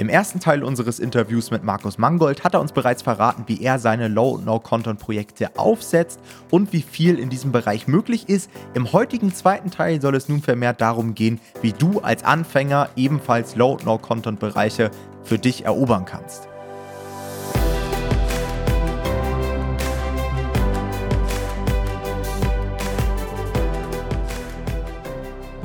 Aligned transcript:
Im 0.00 0.08
ersten 0.08 0.40
Teil 0.40 0.64
unseres 0.64 0.98
Interviews 0.98 1.50
mit 1.50 1.62
Markus 1.62 1.98
Mangold 1.98 2.42
hat 2.42 2.54
er 2.54 2.62
uns 2.62 2.72
bereits 2.72 3.02
verraten, 3.02 3.44
wie 3.48 3.62
er 3.62 3.78
seine 3.78 4.08
Low-No-Content-Projekte 4.08 5.50
aufsetzt 5.58 6.20
und 6.50 6.72
wie 6.72 6.80
viel 6.80 7.18
in 7.18 7.28
diesem 7.28 7.52
Bereich 7.52 7.86
möglich 7.86 8.26
ist. 8.30 8.50
Im 8.72 8.94
heutigen 8.94 9.34
zweiten 9.34 9.70
Teil 9.70 10.00
soll 10.00 10.14
es 10.14 10.30
nun 10.30 10.40
vermehrt 10.40 10.80
darum 10.80 11.14
gehen, 11.14 11.38
wie 11.60 11.74
du 11.74 12.00
als 12.00 12.24
Anfänger 12.24 12.88
ebenfalls 12.96 13.56
Low-No-Content-Bereiche 13.56 14.90
für 15.22 15.38
dich 15.38 15.66
erobern 15.66 16.06
kannst. 16.06 16.48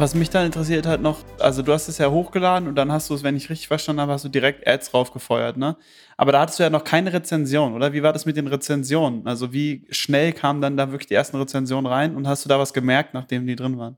Was 0.05 0.13
mich 0.13 0.29
dann 0.29 0.45
interessiert 0.45 0.85
hat 0.85 1.01
noch, 1.01 1.23
also 1.39 1.63
du 1.63 1.73
hast 1.73 1.87
es 1.87 1.97
ja 1.97 2.11
hochgeladen 2.11 2.67
und 2.67 2.75
dann 2.75 2.91
hast 2.91 3.09
du 3.09 3.15
es, 3.15 3.23
wenn 3.23 3.35
ich 3.35 3.49
richtig 3.49 3.69
verstanden 3.69 4.01
habe, 4.01 4.11
hast 4.11 4.23
du 4.23 4.29
direkt 4.29 4.67
Ads 4.67 4.93
raufgefeuert, 4.93 5.57
ne? 5.57 5.77
Aber 6.15 6.31
da 6.31 6.41
hattest 6.41 6.59
du 6.59 6.63
ja 6.63 6.69
noch 6.69 6.83
keine 6.83 7.11
Rezension, 7.11 7.73
oder? 7.73 7.91
Wie 7.91 8.03
war 8.03 8.13
das 8.13 8.27
mit 8.27 8.37
den 8.37 8.45
Rezensionen? 8.45 9.25
Also 9.25 9.51
wie 9.51 9.87
schnell 9.89 10.31
kamen 10.31 10.61
dann 10.61 10.77
da 10.77 10.91
wirklich 10.91 11.07
die 11.07 11.15
ersten 11.15 11.37
Rezensionen 11.37 11.87
rein 11.87 12.15
und 12.15 12.27
hast 12.27 12.45
du 12.45 12.49
da 12.49 12.59
was 12.59 12.71
gemerkt, 12.71 13.15
nachdem 13.15 13.47
die 13.47 13.55
drin 13.55 13.79
waren? 13.79 13.97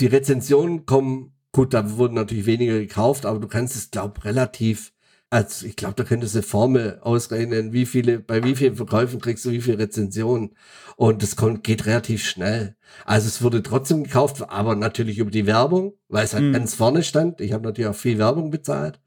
Die 0.00 0.06
Rezensionen 0.06 0.86
kommen, 0.86 1.34
gut, 1.52 1.74
da 1.74 1.98
wurden 1.98 2.14
natürlich 2.14 2.46
weniger 2.46 2.78
gekauft, 2.78 3.26
aber 3.26 3.38
du 3.38 3.46
kannst 3.46 3.76
es, 3.76 3.90
glaub, 3.90 4.24
relativ 4.24 4.94
also 5.32 5.64
ich 5.64 5.76
glaube, 5.76 5.94
da 5.94 6.04
könntest 6.04 6.34
du 6.34 6.40
eine 6.40 6.46
Formel 6.46 6.98
ausrechnen, 7.00 7.72
wie 7.72 7.86
viele, 7.86 8.18
bei 8.18 8.44
wie 8.44 8.54
vielen 8.54 8.76
Verkäufen 8.76 9.18
kriegst 9.18 9.46
du 9.46 9.50
wie 9.50 9.62
viele 9.62 9.78
Rezensionen. 9.78 10.54
Und 10.96 11.22
das 11.22 11.36
kommt, 11.36 11.64
geht 11.64 11.86
relativ 11.86 12.22
schnell. 12.22 12.76
Also 13.06 13.28
es 13.28 13.40
wurde 13.40 13.62
trotzdem 13.62 14.04
gekauft, 14.04 14.44
aber 14.50 14.76
natürlich 14.76 15.16
über 15.16 15.30
die 15.30 15.46
Werbung, 15.46 15.94
weil 16.08 16.26
es 16.26 16.34
halt 16.34 16.44
mhm. 16.44 16.52
ganz 16.52 16.74
vorne 16.74 17.02
stand. 17.02 17.40
Ich 17.40 17.54
habe 17.54 17.64
natürlich 17.64 17.88
auch 17.88 17.94
viel 17.94 18.18
Werbung 18.18 18.50
bezahlt. 18.50 19.00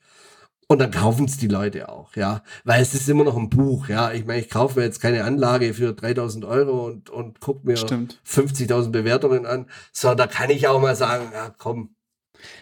Und 0.68 0.80
dann 0.80 0.90
kaufen 0.90 1.26
es 1.26 1.38
die 1.38 1.48
Leute 1.48 1.90
auch, 1.90 2.16
ja. 2.16 2.42
Weil 2.64 2.82
es 2.82 2.96
ist 2.96 3.08
immer 3.08 3.23
noch 3.23 3.38
ein 3.38 3.52
Buch, 3.52 3.88
ja. 3.88 4.12
Ich 4.12 4.26
meine, 4.26 4.39
ich 4.42 4.50
kaufe 4.50 4.80
mir 4.80 4.86
jetzt 4.86 5.00
keine 5.00 5.26
Anlage 5.26 5.76
für 5.76 5.94
3000 5.94 6.44
Euro 6.45 6.88
und, 6.88 7.12
und 7.12 7.39
guck 7.39 7.64
mir 7.66 7.78
50.000 8.28 8.89
Bewertungen 8.89 9.45
an. 9.45 9.67
So, 9.92 10.16
da 10.16 10.26
kann 10.26 10.50
ich 10.50 10.67
auch 10.67 10.82
mal 10.82 10.95
sagen, 10.95 11.26
ja, 11.34 11.54
komm, 11.56 11.95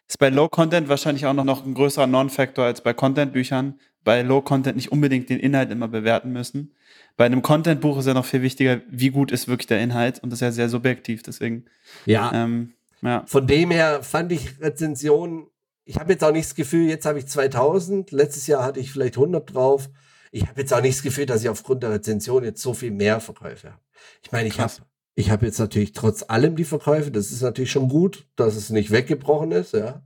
ist 0.08 0.20
bei 0.20 0.30
Low 0.30 0.50
Content 0.50 0.90
wahrscheinlich 0.90 1.26
auch 1.26 1.34
noch, 1.34 1.44
noch 1.44 1.66
ein 1.66 1.74
größerer 1.74 2.08
Non-Factor 2.08 2.66
als 2.66 2.82
bei 2.82 2.94
Content-Büchern. 2.94 3.80
Bei 4.04 4.22
Low 4.22 4.42
Content 4.42 4.76
nicht 4.76 4.92
unbedingt 4.92 5.30
den 5.30 5.40
Inhalt 5.40 5.72
immer 5.72 5.88
bewerten 5.88 6.32
müssen. 6.32 6.74
Bei 7.16 7.26
einem 7.26 7.42
Content-Buch 7.42 8.00
ist 8.00 8.08
ja 8.08 8.14
noch 8.14 8.26
viel 8.26 8.42
wichtiger, 8.42 8.82
wie 8.90 9.10
gut 9.10 9.32
ist 9.32 9.48
wirklich 9.48 9.68
der 9.68 9.82
Inhalt 9.82 10.20
und 10.20 10.30
das 10.32 10.38
ist 10.38 10.42
ja 10.42 10.52
sehr 10.52 10.70
subjektiv, 10.70 11.24
deswegen. 11.24 11.66
Ja. 12.06 12.32
Ähm, 12.34 12.74
ja. 13.02 13.24
Von 13.28 13.46
dem 13.48 13.72
her 13.72 14.02
fand 14.04 14.32
ich 14.32 14.60
Rezensionen, 14.60 15.48
ich 15.86 15.98
habe 15.98 16.14
jetzt 16.14 16.24
auch 16.24 16.32
nicht 16.32 16.46
das 16.46 16.56
Gefühl, 16.56 16.88
jetzt 16.88 17.06
habe 17.06 17.20
ich 17.20 17.28
2000, 17.28 18.12
letztes 18.12 18.48
Jahr 18.48 18.64
hatte 18.64 18.80
ich 18.80 18.92
vielleicht 18.92 19.18
100 19.18 19.54
drauf. 19.54 19.90
Ich 20.32 20.48
habe 20.48 20.62
jetzt 20.62 20.74
auch 20.74 20.82
nicht 20.82 20.96
das 20.96 21.04
Gefühl, 21.04 21.26
dass 21.26 21.44
ich 21.44 21.50
aufgrund 21.50 21.84
der 21.84 21.92
Rezension 21.92 22.44
jetzt 22.44 22.62
so 22.62 22.74
viel 22.74 22.92
mehr 22.92 23.20
Verkäufe 23.20 23.72
habe. 23.72 23.82
Ich 24.24 24.32
meine, 24.32 24.48
ich 24.48 24.60
habe 24.60 24.74
ich 25.16 25.30
habe 25.30 25.46
jetzt 25.46 25.60
natürlich 25.60 25.94
trotz 25.94 26.24
allem 26.28 26.56
die 26.56 26.64
Verkäufe, 26.64 27.12
das 27.12 27.32
ist 27.32 27.42
natürlich 27.42 27.72
schon 27.72 27.90
gut, 27.90 28.28
dass 28.36 28.56
es 28.56 28.70
nicht 28.70 28.92
weggebrochen 28.92 29.52
ist, 29.52 29.74
ja. 29.74 30.04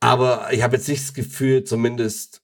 Aber 0.00 0.52
ich 0.52 0.62
habe 0.62 0.76
jetzt 0.76 0.88
nicht 0.88 1.02
das 1.02 1.14
Gefühl, 1.14 1.64
zumindest 1.64 2.42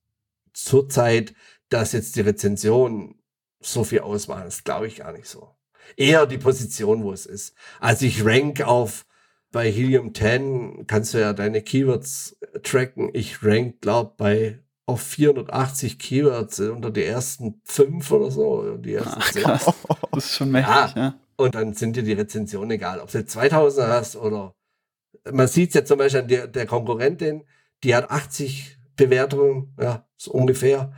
zurzeit, 0.52 1.34
dass 1.70 1.92
jetzt 1.92 2.16
die 2.16 2.20
Rezensionen 2.20 3.16
so 3.60 3.84
viel 3.84 4.00
ausmachen. 4.00 4.44
Das 4.44 4.64
glaube 4.64 4.86
ich 4.86 4.96
gar 4.96 5.12
nicht 5.12 5.26
so. 5.26 5.50
Eher 5.96 6.26
die 6.26 6.38
Position, 6.38 7.02
wo 7.02 7.12
es 7.12 7.26
ist. 7.26 7.54
Also 7.80 8.06
ich 8.06 8.24
rank 8.24 8.60
auf, 8.60 9.06
bei 9.52 9.70
Helium 9.70 10.14
10 10.14 10.86
kannst 10.86 11.14
du 11.14 11.18
ja 11.18 11.32
deine 11.32 11.62
Keywords 11.62 12.36
tracken. 12.62 13.10
Ich 13.14 13.42
rank, 13.42 13.80
glaub, 13.80 14.16
bei 14.18 14.60
auf 14.84 15.00
480 15.02 15.98
Keywords 15.98 16.60
unter 16.60 16.90
die 16.90 17.04
ersten 17.04 17.60
fünf 17.64 18.10
oder 18.10 18.30
so. 18.30 18.76
Die 18.76 18.94
ersten 18.94 19.18
Ach, 19.18 19.32
krass. 19.32 19.72
Das 20.12 20.26
ist 20.26 20.36
schon 20.36 20.50
mächtig, 20.50 20.74
ja. 20.74 20.92
ja. 20.94 21.14
Und 21.36 21.54
dann 21.54 21.74
sind 21.74 21.96
dir 21.96 22.02
die 22.02 22.12
Rezensionen 22.12 22.72
egal, 22.72 23.00
ob 23.00 23.10
du 23.10 23.24
2000 23.24 23.88
hast 23.88 24.16
oder 24.16 24.54
man 25.30 25.48
sieht 25.48 25.70
es 25.70 25.74
ja 25.74 25.84
zum 25.84 25.98
Beispiel 25.98 26.20
an 26.20 26.28
der, 26.28 26.46
der 26.46 26.66
Konkurrentin, 26.66 27.44
die 27.82 27.94
hat 27.94 28.10
80 28.10 28.78
Bewertungen, 28.96 29.74
ja, 29.80 30.06
so 30.16 30.32
ungefähr 30.32 30.92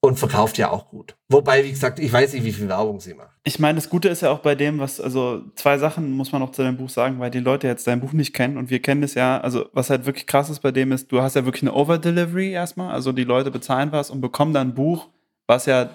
und 0.00 0.18
verkauft 0.18 0.58
ja 0.58 0.70
auch 0.70 0.90
gut. 0.90 1.16
Wobei, 1.28 1.64
wie 1.64 1.70
gesagt, 1.70 1.98
ich 1.98 2.12
weiß 2.12 2.32
nicht, 2.32 2.44
wie 2.44 2.52
viel 2.52 2.68
Werbung 2.68 3.00
sie 3.00 3.14
macht. 3.14 3.36
Ich 3.42 3.58
meine, 3.58 3.76
das 3.76 3.88
Gute 3.88 4.08
ist 4.08 4.22
ja 4.22 4.30
auch 4.30 4.38
bei 4.38 4.54
dem, 4.54 4.78
was, 4.78 5.00
also 5.00 5.42
zwei 5.56 5.78
Sachen 5.78 6.12
muss 6.12 6.30
man 6.30 6.40
noch 6.40 6.52
zu 6.52 6.62
deinem 6.62 6.76
Buch 6.76 6.88
sagen, 6.88 7.18
weil 7.18 7.30
die 7.30 7.40
Leute 7.40 7.66
jetzt 7.66 7.86
dein 7.86 8.00
Buch 8.00 8.12
nicht 8.12 8.32
kennen 8.32 8.58
und 8.58 8.70
wir 8.70 8.80
kennen 8.80 9.02
es 9.02 9.14
ja, 9.14 9.40
also 9.40 9.66
was 9.72 9.90
halt 9.90 10.06
wirklich 10.06 10.26
krass 10.26 10.50
ist 10.50 10.60
bei 10.60 10.70
dem 10.70 10.92
ist, 10.92 11.10
du 11.10 11.20
hast 11.20 11.34
ja 11.34 11.44
wirklich 11.44 11.62
eine 11.62 11.74
Overdelivery 11.74 12.52
erstmal, 12.52 12.92
also 12.92 13.12
die 13.12 13.24
Leute 13.24 13.50
bezahlen 13.50 13.90
was 13.90 14.10
und 14.10 14.20
bekommen 14.20 14.52
dann 14.52 14.68
ein 14.68 14.74
Buch, 14.74 15.08
was 15.46 15.66
ja 15.66 15.90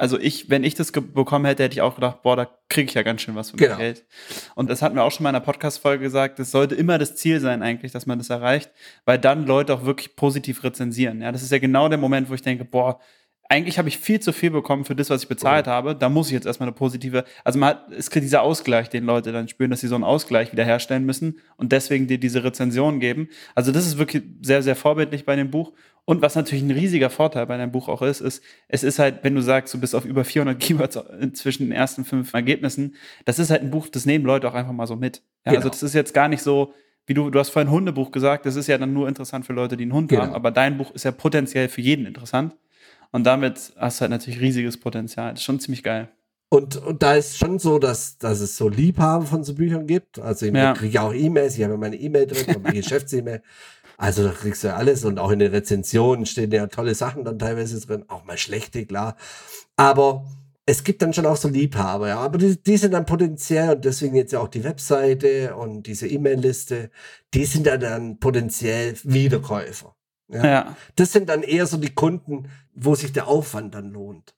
also 0.00 0.18
ich, 0.18 0.48
wenn 0.48 0.64
ich 0.64 0.74
das 0.74 0.92
bekommen 0.92 1.44
hätte, 1.44 1.62
hätte 1.62 1.74
ich 1.74 1.82
auch 1.82 1.94
gedacht, 1.94 2.22
boah, 2.22 2.34
da 2.34 2.48
kriege 2.70 2.88
ich 2.88 2.94
ja 2.94 3.02
ganz 3.02 3.20
schön 3.20 3.34
was 3.34 3.50
für 3.50 3.58
genau. 3.58 3.76
Geld. 3.76 4.06
Und 4.54 4.70
das 4.70 4.80
hatten 4.80 4.96
wir 4.96 5.04
auch 5.04 5.12
schon 5.12 5.24
mal 5.24 5.28
in 5.28 5.36
einer 5.36 5.44
Podcast-Folge 5.44 6.02
gesagt, 6.02 6.40
es 6.40 6.50
sollte 6.50 6.74
immer 6.74 6.96
das 6.96 7.16
Ziel 7.16 7.38
sein 7.38 7.62
eigentlich, 7.62 7.92
dass 7.92 8.06
man 8.06 8.18
das 8.18 8.30
erreicht, 8.30 8.70
weil 9.04 9.18
dann 9.18 9.46
Leute 9.46 9.74
auch 9.74 9.84
wirklich 9.84 10.16
positiv 10.16 10.64
rezensieren. 10.64 11.20
Ja, 11.20 11.32
das 11.32 11.42
ist 11.42 11.52
ja 11.52 11.58
genau 11.58 11.88
der 11.90 11.98
Moment, 11.98 12.30
wo 12.30 12.34
ich 12.34 12.40
denke, 12.40 12.64
boah, 12.64 12.98
eigentlich 13.50 13.78
habe 13.78 13.88
ich 13.88 13.98
viel 13.98 14.20
zu 14.20 14.32
viel 14.32 14.52
bekommen 14.52 14.84
für 14.84 14.94
das, 14.94 15.10
was 15.10 15.24
ich 15.24 15.28
bezahlt 15.28 15.66
oh. 15.66 15.70
habe. 15.70 15.96
Da 15.96 16.08
muss 16.08 16.28
ich 16.28 16.32
jetzt 16.32 16.46
erstmal 16.46 16.68
eine 16.68 16.76
positive, 16.76 17.24
also 17.44 17.58
man 17.58 17.70
hat, 17.70 17.90
es 17.90 18.08
kriegt 18.08 18.24
dieser 18.24 18.42
Ausgleich, 18.42 18.88
den 18.88 19.04
Leute 19.04 19.32
dann 19.32 19.48
spüren, 19.48 19.70
dass 19.70 19.80
sie 19.80 19.88
so 19.88 19.96
einen 19.96 20.04
Ausgleich 20.04 20.52
wiederherstellen 20.52 21.04
müssen 21.04 21.40
und 21.56 21.72
deswegen 21.72 22.06
dir 22.06 22.18
diese 22.18 22.44
Rezension 22.44 23.00
geben. 23.00 23.28
Also 23.56 23.72
das 23.72 23.86
ist 23.86 23.98
wirklich 23.98 24.22
sehr, 24.40 24.62
sehr 24.62 24.76
vorbildlich 24.76 25.26
bei 25.26 25.34
dem 25.34 25.50
Buch. 25.50 25.72
Und 26.04 26.22
was 26.22 26.34
natürlich 26.34 26.64
ein 26.64 26.70
riesiger 26.70 27.10
Vorteil 27.10 27.46
bei 27.46 27.56
deinem 27.56 27.72
Buch 27.72 27.88
auch 27.88 28.02
ist, 28.02 28.20
ist, 28.20 28.42
es 28.68 28.82
ist 28.82 28.98
halt, 28.98 29.22
wenn 29.22 29.34
du 29.34 29.42
sagst, 29.42 29.72
du 29.74 29.80
bist 29.80 29.94
auf 29.94 30.04
über 30.04 30.24
400 30.24 30.58
Keywords 30.58 30.98
zwischen 31.34 31.64
den 31.64 31.72
ersten 31.72 32.04
fünf 32.04 32.32
Ergebnissen, 32.34 32.96
das 33.24 33.38
ist 33.38 33.50
halt 33.50 33.62
ein 33.62 33.70
Buch, 33.70 33.88
das 33.88 34.06
nehmen 34.06 34.24
Leute 34.24 34.48
auch 34.48 34.54
einfach 34.54 34.72
mal 34.72 34.86
so 34.86 34.96
mit. 34.96 35.16
Ja, 35.16 35.22
also 35.22 35.50
genau. 35.50 35.56
Also 35.58 35.68
das 35.68 35.82
ist 35.82 35.94
jetzt 35.94 36.14
gar 36.14 36.28
nicht 36.28 36.42
so, 36.42 36.74
wie 37.06 37.14
du, 37.14 37.30
du 37.30 37.38
hast 37.38 37.50
vorhin 37.50 37.70
Hundebuch 37.70 38.10
gesagt, 38.10 38.46
das 38.46 38.56
ist 38.56 38.66
ja 38.66 38.78
dann 38.78 38.92
nur 38.92 39.08
interessant 39.08 39.46
für 39.46 39.52
Leute, 39.52 39.76
die 39.76 39.84
einen 39.84 39.92
Hund 39.92 40.08
genau. 40.08 40.22
haben, 40.22 40.34
aber 40.34 40.50
dein 40.50 40.78
Buch 40.78 40.92
ist 40.94 41.04
ja 41.04 41.12
potenziell 41.12 41.68
für 41.68 41.80
jeden 41.80 42.06
interessant. 42.06 42.56
Und 43.12 43.24
damit 43.24 43.72
hast 43.76 43.98
du 43.98 44.02
halt 44.02 44.10
natürlich 44.10 44.40
riesiges 44.40 44.78
Potenzial. 44.78 45.32
Das 45.32 45.40
ist 45.40 45.44
schon 45.44 45.58
ziemlich 45.58 45.82
geil. 45.82 46.08
Und, 46.52 46.76
und 46.76 47.00
da 47.00 47.14
ist 47.14 47.38
schon 47.38 47.60
so, 47.60 47.78
dass, 47.78 48.18
dass 48.18 48.40
es 48.40 48.56
so 48.56 48.68
Liebhaber 48.68 49.24
von 49.24 49.44
so 49.44 49.54
Büchern 49.54 49.86
gibt. 49.86 50.18
Also 50.18 50.46
ich 50.46 50.52
ja. 50.52 50.72
kriege 50.72 51.00
auch 51.00 51.14
E-Mails, 51.14 51.56
ich 51.56 51.62
habe 51.62 51.76
meine 51.78 51.94
E-Mail 51.94 52.26
drin, 52.26 52.56
meine 52.62 52.74
Geschäfts-E-Mail. 52.74 53.40
Also 54.00 54.24
da 54.24 54.30
kriegst 54.30 54.64
du 54.64 54.68
ja 54.68 54.76
alles 54.76 55.04
und 55.04 55.18
auch 55.18 55.30
in 55.30 55.40
den 55.40 55.50
Rezensionen 55.50 56.24
stehen 56.24 56.50
ja 56.52 56.68
tolle 56.68 56.94
Sachen 56.94 57.22
dann 57.22 57.38
teilweise 57.38 57.78
drin, 57.86 58.06
auch 58.08 58.24
mal 58.24 58.38
schlechte, 58.38 58.86
klar. 58.86 59.14
Aber 59.76 60.24
es 60.64 60.84
gibt 60.84 61.02
dann 61.02 61.12
schon 61.12 61.26
auch 61.26 61.36
so 61.36 61.48
Liebhaber, 61.48 62.08
ja. 62.08 62.18
Aber 62.18 62.38
die, 62.38 62.62
die 62.62 62.78
sind 62.78 62.92
dann 62.92 63.04
potenziell 63.04 63.74
und 63.74 63.84
deswegen 63.84 64.14
jetzt 64.14 64.32
ja 64.32 64.40
auch 64.40 64.48
die 64.48 64.64
Webseite 64.64 65.54
und 65.54 65.82
diese 65.82 66.08
E-Mail-Liste, 66.08 66.90
die 67.34 67.44
sind 67.44 67.66
ja 67.66 67.76
dann 67.76 68.18
potenziell 68.18 68.94
Wiederkäufer. 69.04 69.94
Ja? 70.28 70.46
ja? 70.46 70.76
Das 70.96 71.12
sind 71.12 71.28
dann 71.28 71.42
eher 71.42 71.66
so 71.66 71.76
die 71.76 71.94
Kunden, 71.94 72.48
wo 72.74 72.94
sich 72.94 73.12
der 73.12 73.28
Aufwand 73.28 73.74
dann 73.74 73.90
lohnt. 73.90 74.34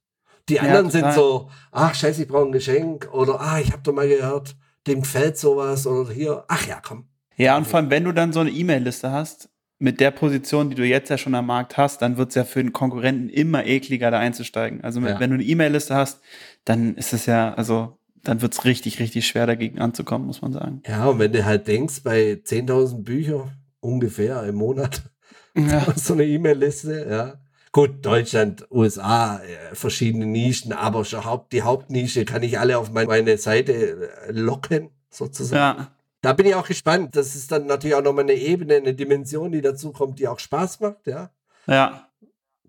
Die 0.49 0.59
anderen 0.59 0.87
ja, 0.87 0.91
sind 0.91 1.12
so, 1.12 1.50
ach 1.71 1.94
scheiße, 1.94 2.23
ich 2.23 2.29
brauche 2.29 2.47
ein 2.47 2.53
Geschenk 2.53 3.11
oder 3.12 3.41
ah, 3.41 3.61
ich 3.61 3.71
habe 3.71 3.83
doch 3.84 3.93
mal 3.93 4.09
gehört, 4.09 4.56
dem 4.89 5.03
gefällt 5.03 5.39
sowas 5.39 5.87
oder 5.87 6.11
hier, 6.11 6.44
ach 6.49 6.67
ja, 6.67 6.81
komm. 6.84 7.06
Ja, 7.37 7.56
und 7.56 7.67
vor 7.67 7.79
allem, 7.79 7.91
wenn 7.91 8.03
du 8.03 8.12
dann 8.12 8.33
so 8.33 8.41
eine 8.41 8.50
E-Mail-Liste 8.50 9.12
hast, 9.12 9.49
mit 9.82 9.98
der 9.98 10.12
Position, 10.12 10.70
die 10.70 10.76
du 10.76 10.87
jetzt 10.87 11.09
ja 11.09 11.19
schon 11.19 11.34
am 11.34 11.47
Markt 11.47 11.76
hast, 11.76 12.03
dann 12.03 12.16
wird 12.16 12.28
es 12.28 12.37
ja 12.37 12.44
für 12.44 12.62
den 12.62 12.72
Konkurrenten 12.72 13.28
immer 13.28 13.66
ekliger, 13.66 14.12
da 14.12 14.20
einzusteigen. 14.20 14.81
Also 14.82 15.00
ja. 15.00 15.19
wenn 15.19 15.31
du 15.31 15.34
eine 15.34 15.43
E-Mail-Liste 15.43 15.97
hast, 15.97 16.20
dann 16.65 16.94
ist 16.94 17.12
es 17.12 17.26
ja, 17.26 17.53
also 17.54 17.98
dann 18.22 18.43
wird 18.43 18.53
es 18.53 18.65
richtig, 18.65 19.00
richtig 19.00 19.26
schwer 19.26 19.44
dagegen 19.48 19.81
anzukommen, 19.81 20.28
muss 20.28 20.41
man 20.41 20.53
sagen. 20.53 20.82
Ja, 20.87 21.06
und 21.06 21.19
wenn 21.19 21.32
du 21.32 21.44
halt 21.44 21.66
denkst, 21.66 22.04
bei 22.04 22.34
10.000 22.44 23.03
Büchern 23.03 23.50
ungefähr 23.81 24.44
im 24.44 24.54
Monat, 24.54 25.03
ja. 25.56 25.84
so 25.97 26.12
eine 26.12 26.26
E-Mail-Liste, 26.26 27.06
ja. 27.10 27.35
Gut, 27.73 28.06
Deutschland, 28.06 28.64
USA, 28.70 29.38
äh, 29.38 29.75
verschiedene 29.75 30.26
Nischen, 30.26 30.73
aber 30.73 31.05
schon 31.05 31.25
Haupt, 31.25 31.52
die 31.52 31.62
Hauptnische 31.62 32.25
kann 32.25 32.44
ich 32.44 32.61
alle 32.61 32.78
auf 32.78 32.93
meine 32.93 33.37
Seite 33.37 33.73
äh, 33.73 34.31
locken, 34.31 34.90
sozusagen. 35.11 35.81
Ja. 35.81 35.93
Da 36.23 36.33
bin 36.33 36.47
ich 36.47 36.55
auch 36.55 36.67
gespannt. 36.67 37.17
Das 37.17 37.35
ist 37.35 37.53
dann 37.53 37.67
natürlich 37.67 37.97
auch 37.97 38.03
nochmal 38.03 38.25
eine 38.25 38.35
Ebene, 38.35 38.77
eine 38.77 38.95
Dimension, 38.95 39.53
die 39.53 39.61
dazu 39.61 39.93
kommt, 39.93 40.19
die 40.19 40.29
auch 40.29 40.39
Spaß 40.39 40.81
macht, 40.81 41.07
ja. 41.07 41.31
Ja. 41.67 42.07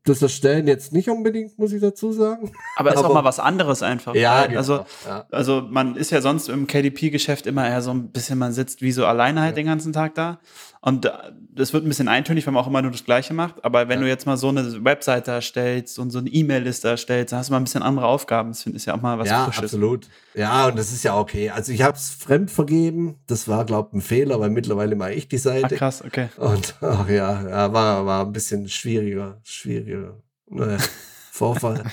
Das 0.06 0.22
Erstellen 0.22 0.68
jetzt 0.68 0.92
nicht 0.92 1.10
unbedingt, 1.10 1.58
muss 1.58 1.72
ich 1.72 1.80
dazu 1.80 2.12
sagen. 2.12 2.52
Aber 2.76 2.94
ist 2.94 2.98
auch 2.98 3.14
mal 3.14 3.24
was 3.24 3.40
anderes 3.40 3.82
einfach. 3.84 4.14
Ja, 4.16 4.48
genau, 4.48 4.58
also, 4.58 4.86
ja. 5.08 5.26
also 5.32 5.62
man 5.62 5.96
ist 5.96 6.12
ja 6.12 6.20
sonst 6.20 6.50
im 6.50 6.68
KDP-Geschäft 6.68 7.48
immer 7.48 7.66
eher 7.66 7.82
so 7.82 7.92
ein 7.92 8.10
bisschen, 8.10 8.38
man 8.38 8.52
sitzt 8.52 8.82
wie 8.82 8.92
so 8.92 9.06
alleine 9.06 9.42
halt 9.42 9.52
ja. 9.52 9.56
den 9.56 9.68
ganzen 9.68 9.94
Tag 9.94 10.16
da. 10.16 10.40
Und 10.86 11.10
das 11.56 11.72
wird 11.72 11.86
ein 11.86 11.88
bisschen 11.88 12.10
eintönig, 12.10 12.46
wenn 12.46 12.54
man 12.54 12.62
auch 12.62 12.68
immer 12.68 12.82
nur 12.82 12.92
das 12.92 13.06
Gleiche 13.06 13.34
macht. 13.34 13.64
Aber 13.64 13.88
wenn 13.88 14.00
ja. 14.00 14.04
du 14.04 14.10
jetzt 14.10 14.26
mal 14.26 14.36
so 14.36 14.50
eine 14.50 14.84
Webseite 14.84 15.32
erstellst 15.32 15.98
und 15.98 16.10
so 16.10 16.20
eine 16.20 16.30
E-Mail-Liste 16.30 16.90
erstellst, 16.90 17.32
dann 17.32 17.40
hast 17.40 17.48
du 17.48 17.54
mal 17.54 17.62
ein 17.62 17.64
bisschen 17.64 17.84
andere 17.84 18.06
Aufgaben. 18.06 18.50
Das 18.50 18.64
finde 18.64 18.80
ich 18.80 18.86
ja 18.86 18.94
auch 18.94 19.02
mal 19.02 19.18
was 19.18 19.30
Ja, 19.30 19.46
Frisches. 19.46 19.64
absolut. 19.64 20.10
Ja, 20.34 20.68
und 20.68 20.78
das 20.78 20.92
ist 20.92 21.04
ja 21.04 21.18
okay. 21.18 21.52
Also 21.52 21.72
ich 21.72 21.84
habe 21.84 21.96
es 21.96 22.10
fremd 22.10 22.52
vergeben. 22.52 23.16
Das 23.28 23.48
war, 23.48 23.64
glaube 23.64 23.92
ich, 23.92 24.00
ein 24.00 24.02
Fehler, 24.02 24.42
weil 24.42 24.50
mittlerweile 24.50 24.98
mache 24.98 25.14
ich 25.14 25.30
die 25.30 25.38
Seite. 25.38 25.70
Ach, 25.72 25.78
krass, 25.78 26.04
okay. 26.06 26.28
Und 26.36 26.76
ach 26.82 27.08
ja, 27.08 27.48
ja 27.48 27.72
war, 27.72 28.06
war 28.06 28.26
ein 28.26 28.34
bisschen 28.34 28.68
schwieriger, 28.68 29.40
schwieriger. 29.44 30.18
Naja, 30.50 30.80
Vorfall. 31.32 31.86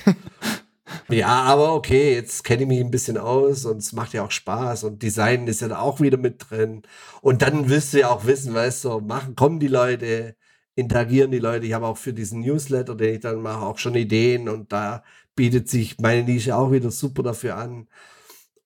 Ja, 1.08 1.42
aber 1.44 1.75
okay, 1.75 2.14
jetzt 2.14 2.44
kenne 2.44 2.62
ich 2.62 2.69
mich 2.69 2.81
ein 2.81 2.90
bisschen 2.90 3.19
aus 3.19 3.64
und 3.64 3.78
es 3.78 3.92
macht 3.92 4.12
ja 4.12 4.25
auch 4.25 4.31
Spaß 4.31 4.84
und 4.84 5.02
Design 5.02 5.46
ist 5.48 5.60
ja 5.60 5.69
da 5.69 5.81
auch 5.81 6.00
wieder 6.00 6.19
mit 6.19 6.50
drin. 6.50 6.82
Und 7.20 7.42
dann 7.42 7.69
wirst 7.69 7.92
du 7.92 8.00
ja 8.00 8.10
auch 8.10 8.26
wissen, 8.26 8.54
weißt 8.54 8.84
du, 8.84 9.00
machen, 9.00 9.34
kommen 9.37 9.60
die 9.60 9.69
Leute, 9.69 10.37
interagieren 10.75 11.31
die 11.31 11.38
Leute. 11.38 11.66
Ich 11.66 11.72
habe 11.72 11.87
auch 11.87 11.98
für 11.98 12.12
diesen 12.12 12.40
Newsletter, 12.40 12.94
den 12.94 13.14
ich 13.14 13.20
dann 13.20 13.42
mache, 13.42 13.64
auch 13.64 13.78
schon 13.78 13.94
Ideen 13.94 14.48
und 14.48 14.72
da 14.72 15.02
bietet 15.34 15.69
sich 15.69 15.98
meine 15.98 16.25
Nische 16.25 16.56
auch 16.56 16.72
wieder 16.72 16.90
super 16.90 17.22
dafür 17.22 17.56
an. 17.56 17.88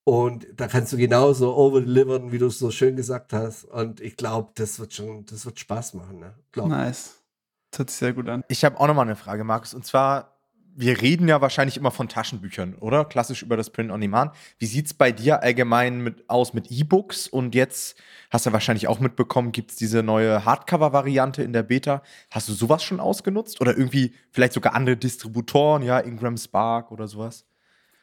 Und 0.04 0.46
da 0.54 0.68
kannst 0.68 0.92
du 0.92 0.98
genauso 0.98 1.56
overdelivern, 1.56 2.30
wie 2.30 2.38
du 2.38 2.46
es 2.46 2.58
so 2.58 2.70
schön 2.70 2.94
gesagt 2.94 3.32
hast. 3.32 3.64
Und 3.64 4.00
ich 4.00 4.16
glaube, 4.16 4.52
das 4.54 4.78
wird 4.78 4.92
schon, 4.92 5.24
das 5.24 5.46
wird 5.46 5.58
Spaß 5.58 5.94
machen. 5.94 6.18
Ne? 6.18 6.34
Nice. 6.56 7.22
Das 7.70 7.78
hört 7.78 7.90
sich 7.90 7.98
sehr 7.98 8.12
gut 8.12 8.28
an. 8.28 8.44
Ich 8.48 8.64
habe 8.64 8.78
auch 8.78 8.86
nochmal 8.86 9.06
eine 9.06 9.16
Frage, 9.16 9.44
Markus. 9.44 9.72
Und 9.72 9.86
zwar, 9.86 10.33
wir 10.76 11.00
reden 11.00 11.28
ja 11.28 11.40
wahrscheinlich 11.40 11.76
immer 11.76 11.90
von 11.90 12.08
Taschenbüchern, 12.08 12.74
oder? 12.74 13.04
Klassisch 13.04 13.42
über 13.42 13.56
das 13.56 13.70
Print 13.70 13.90
on 13.90 14.00
Demand. 14.00 14.32
Wie 14.58 14.66
sieht 14.66 14.86
es 14.86 14.94
bei 14.94 15.12
dir 15.12 15.42
allgemein 15.42 16.00
mit, 16.00 16.28
aus 16.28 16.52
mit 16.52 16.70
E-Books? 16.70 17.28
Und 17.28 17.54
jetzt 17.54 17.96
hast 18.30 18.46
du 18.46 18.52
wahrscheinlich 18.52 18.88
auch 18.88 19.00
mitbekommen, 19.00 19.52
gibt 19.52 19.70
es 19.70 19.76
diese 19.76 20.02
neue 20.02 20.44
Hardcover-Variante 20.44 21.42
in 21.42 21.52
der 21.52 21.62
Beta. 21.62 22.02
Hast 22.30 22.48
du 22.48 22.52
sowas 22.52 22.82
schon 22.82 23.00
ausgenutzt? 23.00 23.60
Oder 23.60 23.76
irgendwie 23.76 24.14
vielleicht 24.30 24.52
sogar 24.52 24.74
andere 24.74 24.96
Distributoren, 24.96 25.82
ja, 25.82 26.00
Ingram 26.00 26.36
Spark 26.36 26.90
oder 26.90 27.06
sowas? 27.06 27.46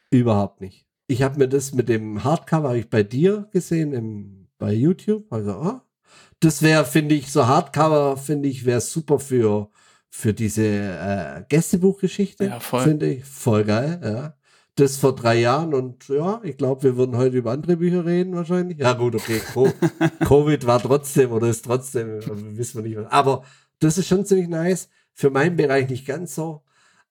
Überhaupt 0.09 0.61
nicht. 0.61 0.85
Ich 1.07 1.23
habe 1.23 1.39
mir 1.39 1.49
das 1.49 1.73
mit 1.73 1.89
dem 1.89 2.23
Hardcover 2.23 2.75
ich 2.75 2.89
bei 2.89 3.03
dir 3.03 3.49
gesehen, 3.51 3.93
im, 3.93 4.47
bei 4.57 4.71
YouTube. 4.71 5.31
Also, 5.31 5.51
oh, 5.51 5.81
das 6.39 6.61
wäre, 6.61 6.85
finde 6.85 7.15
ich, 7.15 7.31
so 7.31 7.47
Hardcover, 7.47 8.17
finde 8.17 8.47
ich, 8.47 8.65
wäre 8.65 8.81
super 8.81 9.19
für 9.19 9.69
für 10.11 10.33
diese 10.33 10.63
äh, 10.63 11.43
Gästebuchgeschichte. 11.47 12.45
Ja. 12.45 12.59
Finde 12.59 13.07
ich 13.07 13.25
voll 13.25 13.63
geil, 13.63 13.99
ja. 14.03 14.35
Das 14.75 14.97
vor 14.97 15.15
drei 15.15 15.39
Jahren 15.39 15.73
und 15.73 16.07
ja, 16.07 16.39
ich 16.43 16.57
glaube, 16.57 16.83
wir 16.83 16.97
würden 16.97 17.17
heute 17.17 17.37
über 17.37 17.51
andere 17.51 17.77
Bücher 17.77 18.05
reden 18.05 18.35
wahrscheinlich. 18.35 18.77
Ja, 18.77 18.93
gut, 18.93 19.15
okay. 19.15 19.41
Covid 20.25 20.65
war 20.65 20.81
trotzdem 20.81 21.31
oder 21.31 21.47
ist 21.47 21.65
trotzdem, 21.65 22.19
wissen 22.57 22.77
wir 22.81 22.89
nicht 22.89 22.97
was. 22.97 23.11
Aber 23.11 23.43
das 23.79 23.97
ist 23.97 24.07
schon 24.07 24.25
ziemlich 24.25 24.47
nice. 24.47 24.89
Für 25.13 25.29
meinen 25.29 25.57
Bereich 25.57 25.89
nicht 25.89 26.05
ganz 26.05 26.35
so. 26.35 26.63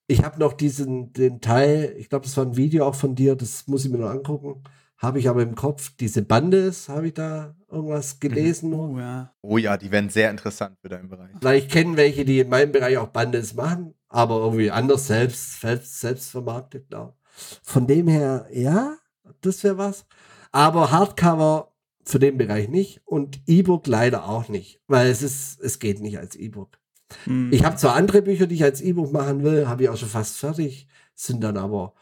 Ich 0.06 0.24
habe 0.24 0.38
noch 0.38 0.54
diesen, 0.54 1.12
den 1.12 1.40
Teil, 1.40 1.94
ich 1.98 2.08
glaube, 2.08 2.24
das 2.24 2.36
war 2.36 2.44
ein 2.44 2.56
Video 2.56 2.86
auch 2.86 2.94
von 2.94 3.14
dir, 3.14 3.36
das 3.36 3.66
muss 3.66 3.84
ich 3.84 3.90
mir 3.90 3.98
noch 3.98 4.10
angucken 4.10 4.62
habe 5.00 5.18
ich 5.18 5.28
aber 5.28 5.42
im 5.42 5.54
Kopf. 5.54 5.92
Diese 5.98 6.22
Bandes, 6.22 6.88
habe 6.88 7.08
ich 7.08 7.14
da 7.14 7.56
irgendwas 7.70 8.14
mhm. 8.14 8.20
gelesen? 8.20 8.74
Oh 8.74 8.98
ja. 8.98 9.34
oh 9.40 9.56
ja, 9.56 9.76
die 9.76 9.90
werden 9.90 10.10
sehr 10.10 10.30
interessant 10.30 10.78
für 10.80 10.88
deinen 10.88 11.08
Bereich. 11.08 11.30
Weil 11.40 11.58
ich 11.58 11.68
kenne 11.68 11.96
welche, 11.96 12.24
die 12.24 12.40
in 12.40 12.48
meinem 12.48 12.70
Bereich 12.70 12.98
auch 12.98 13.08
Bandes 13.08 13.54
machen, 13.54 13.94
aber 14.08 14.36
irgendwie 14.36 14.70
anders 14.70 15.06
selbst, 15.06 15.60
selbst, 15.60 16.00
selbst 16.00 16.30
vermarktet, 16.30 16.88
glaube 16.88 17.14
Von 17.62 17.86
dem 17.86 18.08
her, 18.08 18.46
ja, 18.52 18.96
das 19.40 19.64
wäre 19.64 19.78
was. 19.78 20.06
Aber 20.52 20.90
Hardcover 20.90 21.72
für 22.04 22.18
den 22.18 22.36
Bereich 22.36 22.68
nicht 22.68 23.00
und 23.06 23.40
E-Book 23.46 23.86
leider 23.86 24.28
auch 24.28 24.48
nicht, 24.48 24.80
weil 24.86 25.08
es 25.08 25.22
ist, 25.22 25.60
es 25.60 25.78
geht 25.78 26.00
nicht 26.00 26.18
als 26.18 26.36
E-Book. 26.36 26.78
Mhm. 27.24 27.50
Ich 27.52 27.64
habe 27.64 27.76
zwar 27.76 27.94
andere 27.94 28.20
Bücher, 28.22 28.46
die 28.46 28.56
ich 28.56 28.64
als 28.64 28.80
E-Book 28.80 29.12
machen 29.12 29.42
will, 29.44 29.66
habe 29.66 29.84
ich 29.84 29.88
auch 29.88 29.96
schon 29.96 30.08
fast 30.08 30.36
fertig, 30.36 30.88
sind 31.14 31.42
dann 31.42 31.56
aber, 31.56 31.94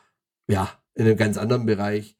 ja, 0.49 0.69
in 0.94 1.06
einem 1.06 1.17
ganz 1.17 1.37
anderen 1.37 1.67
Bereich 1.67 2.19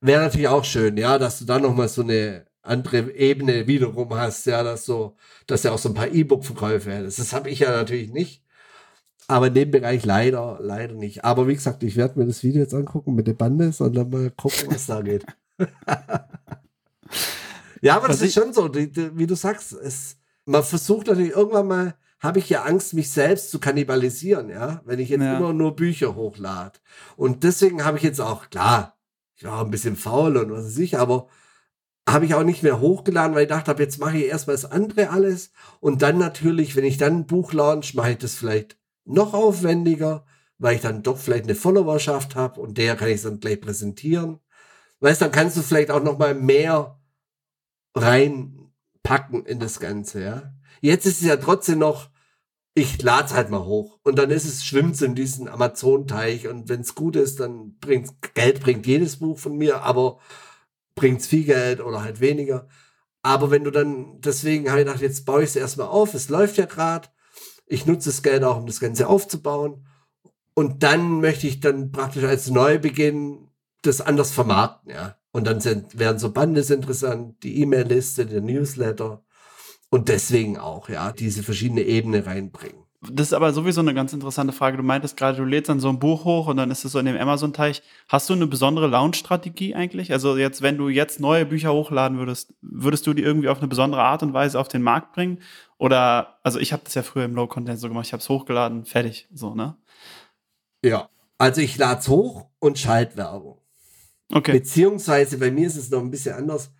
wäre 0.00 0.22
natürlich 0.22 0.48
auch 0.48 0.64
schön, 0.64 0.96
ja, 0.96 1.18
dass 1.18 1.38
du 1.38 1.44
da 1.44 1.58
nochmal 1.58 1.88
so 1.88 2.02
eine 2.02 2.46
andere 2.62 3.12
Ebene 3.12 3.66
wiederum 3.66 4.14
hast, 4.14 4.46
ja, 4.46 4.62
dass 4.62 4.84
so, 4.84 5.16
dass 5.46 5.62
ja 5.62 5.72
auch 5.72 5.78
so 5.78 5.88
ein 5.88 5.94
paar 5.94 6.08
E-Book-Verkäufe 6.08 6.92
hättest. 6.92 7.18
Das 7.18 7.32
habe 7.32 7.50
ich 7.50 7.60
ja 7.60 7.70
natürlich 7.70 8.10
nicht. 8.12 8.44
Aber 9.28 9.46
in 9.46 9.54
dem 9.54 9.70
Bereich 9.70 10.04
leider, 10.04 10.58
leider 10.60 10.94
nicht. 10.94 11.24
Aber 11.24 11.46
wie 11.46 11.54
gesagt, 11.54 11.82
ich 11.84 11.96
werde 11.96 12.18
mir 12.18 12.26
das 12.26 12.42
Video 12.42 12.62
jetzt 12.62 12.74
angucken 12.74 13.14
mit 13.14 13.28
der 13.28 13.34
Bande 13.34 13.72
dann 13.78 14.10
mal 14.10 14.30
gucken, 14.30 14.68
was 14.70 14.86
da 14.86 15.00
geht. 15.02 15.24
ja, 17.80 17.96
aber 17.96 18.08
was 18.08 18.18
das 18.18 18.28
ist 18.28 18.34
schon 18.34 18.52
so, 18.52 18.66
die, 18.68 18.90
die, 18.90 19.16
wie 19.16 19.28
du 19.28 19.36
sagst, 19.36 19.72
es, 19.72 20.16
man 20.46 20.64
versucht 20.64 21.06
natürlich 21.06 21.30
irgendwann 21.30 21.68
mal, 21.68 21.94
habe 22.18 22.40
ich 22.40 22.50
ja 22.50 22.64
Angst, 22.64 22.92
mich 22.92 23.10
selbst 23.10 23.50
zu 23.50 23.60
kannibalisieren, 23.60 24.50
ja, 24.50 24.82
wenn 24.84 24.98
ich 24.98 25.08
jetzt 25.08 25.22
ja. 25.22 25.38
immer 25.38 25.52
nur 25.52 25.76
Bücher 25.76 26.16
hochlade. 26.16 26.78
Und 27.16 27.44
deswegen 27.44 27.84
habe 27.84 27.98
ich 27.98 28.02
jetzt 28.02 28.20
auch, 28.20 28.50
klar, 28.50 28.99
war 29.44 29.64
ein 29.64 29.70
bisschen 29.70 29.96
faul 29.96 30.36
und 30.36 30.50
was 30.50 30.66
weiß 30.66 30.78
ich, 30.78 30.98
aber 30.98 31.28
habe 32.08 32.24
ich 32.24 32.34
auch 32.34 32.42
nicht 32.42 32.62
mehr 32.62 32.80
hochgeladen, 32.80 33.34
weil 33.34 33.42
ich 33.42 33.48
dachte, 33.48 33.74
jetzt 33.78 33.98
mache 33.98 34.18
ich 34.18 34.26
erstmal 34.26 34.56
das 34.56 34.64
andere 34.64 35.10
alles 35.10 35.52
und 35.80 36.02
dann 36.02 36.18
natürlich, 36.18 36.76
wenn 36.76 36.84
ich 36.84 36.98
dann 36.98 37.18
ein 37.18 37.26
Buch 37.26 37.52
launch, 37.52 37.94
mache 37.94 38.12
ich 38.12 38.18
das 38.18 38.34
vielleicht 38.34 38.78
noch 39.04 39.34
aufwendiger, 39.34 40.24
weil 40.58 40.76
ich 40.76 40.82
dann 40.82 41.02
doch 41.02 41.18
vielleicht 41.18 41.44
eine 41.44 41.54
Followerschaft 41.54 42.36
habe 42.36 42.60
und 42.60 42.78
der 42.78 42.96
kann 42.96 43.08
ich 43.08 43.22
dann 43.22 43.40
gleich 43.40 43.60
präsentieren. 43.60 44.40
Weißt, 45.00 45.22
dann 45.22 45.32
kannst 45.32 45.56
du 45.56 45.62
vielleicht 45.62 45.90
auch 45.90 46.02
noch 46.02 46.18
mal 46.18 46.34
mehr 46.34 47.00
reinpacken 47.94 49.46
in 49.46 49.58
das 49.58 49.80
Ganze, 49.80 50.22
ja. 50.22 50.54
Jetzt 50.80 51.06
ist 51.06 51.20
es 51.20 51.26
ja 51.26 51.36
trotzdem 51.36 51.78
noch 51.78 52.10
ich 52.74 53.02
lade 53.02 53.34
halt 53.34 53.50
mal 53.50 53.64
hoch. 53.64 53.98
Und 54.02 54.18
dann 54.18 54.30
ist 54.30 54.44
es, 54.44 54.64
schwimmt 54.64 55.00
in 55.02 55.14
diesen 55.14 55.48
Amazon-Teich. 55.48 56.48
Und 56.48 56.68
wenn 56.68 56.80
es 56.80 56.94
gut 56.94 57.16
ist, 57.16 57.40
dann 57.40 57.76
bringt 57.78 58.10
Geld 58.34 58.60
bringt 58.60 58.86
jedes 58.86 59.18
Buch 59.18 59.38
von 59.38 59.56
mir, 59.56 59.82
aber 59.82 60.18
bringt's 60.94 61.26
viel 61.26 61.44
Geld 61.44 61.80
oder 61.80 62.02
halt 62.02 62.20
weniger. 62.20 62.68
Aber 63.22 63.50
wenn 63.50 63.64
du 63.64 63.70
dann, 63.70 64.20
deswegen 64.20 64.70
habe 64.70 64.80
ich 64.80 64.86
gedacht, 64.86 65.02
jetzt 65.02 65.26
baue 65.26 65.42
ich 65.42 65.50
es 65.50 65.56
erstmal 65.56 65.88
auf. 65.88 66.14
Es 66.14 66.28
läuft 66.28 66.56
ja 66.56 66.66
gerade. 66.66 67.08
Ich 67.66 67.86
nutze 67.86 68.08
das 68.08 68.22
Geld 68.22 68.44
auch, 68.44 68.56
um 68.56 68.66
das 68.66 68.80
Ganze 68.80 69.08
aufzubauen. 69.08 69.86
Und 70.54 70.82
dann 70.82 71.20
möchte 71.20 71.46
ich 71.46 71.60
dann 71.60 71.92
praktisch 71.92 72.24
als 72.24 72.50
Neubeginn 72.50 73.48
das 73.82 74.00
anders 74.00 74.30
vermarkten, 74.32 74.92
ja. 74.92 75.16
Und 75.32 75.46
dann 75.46 75.60
sind, 75.60 75.98
werden 75.98 76.18
so 76.18 76.32
Bandes 76.32 76.70
interessant, 76.70 77.42
die 77.44 77.60
E-Mail-Liste, 77.60 78.26
der 78.26 78.40
Newsletter 78.40 79.22
und 79.90 80.08
deswegen 80.08 80.58
auch, 80.58 80.88
ja, 80.88 81.12
diese 81.12 81.42
verschiedene 81.42 81.82
Ebene 81.82 82.24
reinbringen. 82.24 82.84
Das 83.02 83.28
ist 83.28 83.32
aber 83.32 83.54
sowieso 83.54 83.80
eine 83.80 83.94
ganz 83.94 84.12
interessante 84.12 84.52
Frage. 84.52 84.76
Du 84.76 84.82
meintest 84.82 85.16
gerade, 85.16 85.38
du 85.38 85.44
lädst 85.44 85.70
dann 85.70 85.80
so 85.80 85.88
ein 85.88 85.98
Buch 85.98 86.26
hoch 86.26 86.48
und 86.48 86.58
dann 86.58 86.70
ist 86.70 86.84
es 86.84 86.92
so 86.92 86.98
in 86.98 87.06
dem 87.06 87.16
Amazon-Teich. 87.16 87.82
Hast 88.08 88.28
du 88.28 88.34
eine 88.34 88.46
besondere 88.46 88.88
Launch-Strategie 88.88 89.74
eigentlich? 89.74 90.12
Also 90.12 90.36
jetzt, 90.36 90.60
wenn 90.60 90.76
du 90.76 90.90
jetzt 90.90 91.18
neue 91.18 91.46
Bücher 91.46 91.72
hochladen 91.72 92.18
würdest, 92.18 92.52
würdest 92.60 93.06
du 93.06 93.14
die 93.14 93.22
irgendwie 93.22 93.48
auf 93.48 93.58
eine 93.58 93.68
besondere 93.68 94.02
Art 94.02 94.22
und 94.22 94.34
Weise 94.34 94.60
auf 94.60 94.68
den 94.68 94.82
Markt 94.82 95.14
bringen? 95.14 95.38
Oder, 95.78 96.40
also 96.42 96.58
ich 96.58 96.74
habe 96.74 96.82
das 96.84 96.92
ja 96.92 97.02
früher 97.02 97.24
im 97.24 97.34
Low-Content 97.34 97.80
so 97.80 97.88
gemacht, 97.88 98.04
ich 98.04 98.12
habe 98.12 98.20
es 98.20 98.28
hochgeladen, 98.28 98.84
fertig, 98.84 99.28
so, 99.32 99.54
ne? 99.54 99.78
Ja, 100.84 101.08
also 101.38 101.62
ich 101.62 101.78
lade 101.78 102.00
es 102.00 102.08
hoch 102.08 102.48
und 102.58 102.78
schalte 102.78 103.16
Werbung. 103.16 103.62
Okay. 104.30 104.52
Beziehungsweise 104.52 105.38
bei 105.38 105.50
mir 105.50 105.66
ist 105.66 105.76
es 105.76 105.90
noch 105.90 106.00
ein 106.00 106.10
bisschen 106.10 106.34
anders 106.34 106.70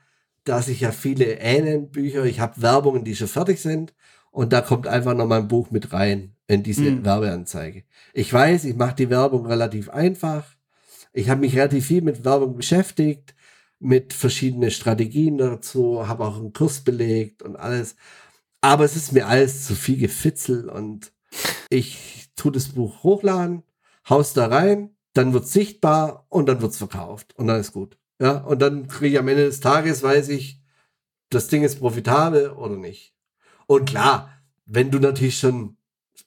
dass 0.45 0.69
ich 0.69 0.81
ja 0.81 0.93
viele 0.93 1.39
ähneln 1.41 1.91
Bücher, 1.91 2.25
ich 2.25 2.41
habe 2.41 2.63
Werbungen, 2.63 3.05
die 3.05 3.17
schon 3.17 3.29
fertig 3.29 3.61
sind 3.61 3.95
und 4.31 4.53
da 4.53 4.61
kommt 4.61 4.87
einfach 4.87 5.15
noch 5.15 5.27
mein 5.27 5.49
Buch 5.49 5.71
mit 5.71 5.93
rein 5.93 6.35
in 6.47 6.63
diese 6.63 6.83
mhm. 6.83 7.05
Werbeanzeige. 7.05 7.85
Ich 8.13 8.33
weiß, 8.33 8.65
ich 8.65 8.77
mache 8.77 8.97
die 8.97 9.11
Werbung 9.11 9.47
relativ 9.47 9.89
einfach. 9.91 10.45
Ich 11.13 11.29
habe 11.29 11.41
mich 11.41 11.57
relativ 11.57 11.87
viel 11.87 12.03
mit 12.03 12.25
Werbung 12.25 12.57
beschäftigt, 12.57 13.35
mit 13.79 14.13
verschiedenen 14.13 14.71
Strategien 14.71 15.39
dazu, 15.39 16.07
habe 16.07 16.25
auch 16.25 16.37
einen 16.37 16.53
Kurs 16.53 16.83
belegt 16.83 17.43
und 17.43 17.57
alles. 17.57 17.97
Aber 18.61 18.85
es 18.85 18.97
ist 18.97 19.13
mir 19.13 19.27
alles 19.27 19.67
zu 19.67 19.75
viel 19.75 19.99
Gefitzel 19.99 20.69
und 20.69 21.13
ich 21.71 22.29
tue 22.37 22.53
das 22.53 22.69
Buch 22.71 23.03
hochladen, 23.03 23.63
haus 24.09 24.33
da 24.35 24.47
rein, 24.47 24.97
dann 25.15 25.33
wird 25.33 25.49
sichtbar 25.49 26.27
und 26.29 26.49
dann 26.49 26.61
wird's 26.61 26.79
verkauft 26.79 27.35
und 27.37 27.47
dann 27.47 27.61
ist 27.61 27.73
gut. 27.73 28.00
Ja, 28.21 28.39
und 28.39 28.61
dann 28.61 28.87
kriege 28.87 29.15
ich 29.15 29.19
am 29.19 29.29
Ende 29.29 29.47
des 29.47 29.61
Tages, 29.61 30.03
weiß 30.03 30.29
ich, 30.29 30.61
das 31.31 31.49
Ding 31.49 31.63
ist 31.63 31.79
profitabel 31.81 32.51
oder 32.51 32.77
nicht. 32.77 33.15
Und 33.67 33.89
klar, 33.89 34.31
wenn 34.67 34.91
du 34.91 34.99
natürlich 34.99 35.39
schon 35.39 35.77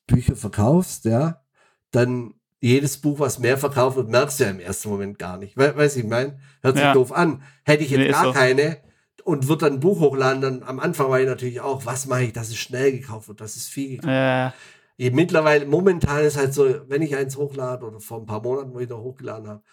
Bücher 0.08 0.36
verkaufst, 0.36 1.06
ja, 1.06 1.44
dann 1.92 2.34
jedes 2.60 2.98
Buch, 2.98 3.20
was 3.20 3.40
mehr 3.40 3.58
verkauft 3.58 3.98
wird, 3.98 4.10
merkst 4.10 4.40
du 4.40 4.46
ja 4.46 4.50
im 4.50 4.60
ersten 4.60 4.90
Moment 4.90 5.20
gar 5.20 5.38
nicht. 5.38 5.56
We 5.56 5.76
weiß 5.76 5.98
ich 5.98 6.06
mein, 6.06 6.40
hört 6.62 6.76
sich 6.76 6.84
ja. 6.84 6.94
doof 6.94 7.12
an. 7.12 7.44
Hätte 7.64 7.84
ich 7.84 7.92
jetzt 7.92 8.00
nee, 8.00 8.10
gar 8.10 8.26
so. 8.26 8.32
keine 8.32 8.82
und 9.24 9.48
wird 9.48 9.62
dann 9.62 9.74
ein 9.74 9.80
Buch 9.80 10.00
hochladen, 10.00 10.42
dann 10.42 10.64
am 10.64 10.80
Anfang 10.80 11.10
war 11.10 11.20
ich 11.20 11.28
natürlich 11.28 11.62
auch, 11.62 11.86
was 11.86 12.08
mache 12.08 12.24
ich, 12.24 12.34
dass 12.34 12.50
es 12.50 12.58
schnell 12.58 12.92
gekauft 12.92 13.28
wird, 13.28 13.42
dass 13.42 13.56
es 13.56 13.68
viel 13.68 13.90
gekauft 13.90 14.08
wird. 14.08 14.54
Äh. 14.98 15.12
Mittlerweile, 15.12 15.66
momentan 15.66 16.24
ist 16.24 16.38
halt 16.38 16.54
so, 16.54 16.66
wenn 16.88 17.02
ich 17.02 17.16
eins 17.16 17.38
hochlade 17.38 17.86
oder 17.86 18.00
vor 18.00 18.20
ein 18.20 18.26
paar 18.26 18.42
Monaten 18.42 18.78
wieder 18.78 18.98
hochgeladen 18.98 19.48
habe, 19.48 19.64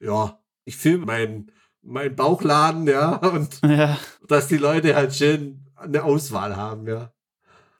ja, 0.00 0.38
ich 0.64 0.76
fühle 0.76 0.98
meinen 0.98 1.50
mein 1.84 2.16
Bauchladen, 2.16 2.86
ja, 2.86 3.16
und 3.32 3.60
ja. 3.64 3.98
dass 4.26 4.48
die 4.48 4.56
Leute 4.56 4.94
halt 4.94 5.14
schön 5.14 5.60
eine 5.76 6.02
Auswahl 6.02 6.56
haben, 6.56 6.86
ja. 6.88 7.12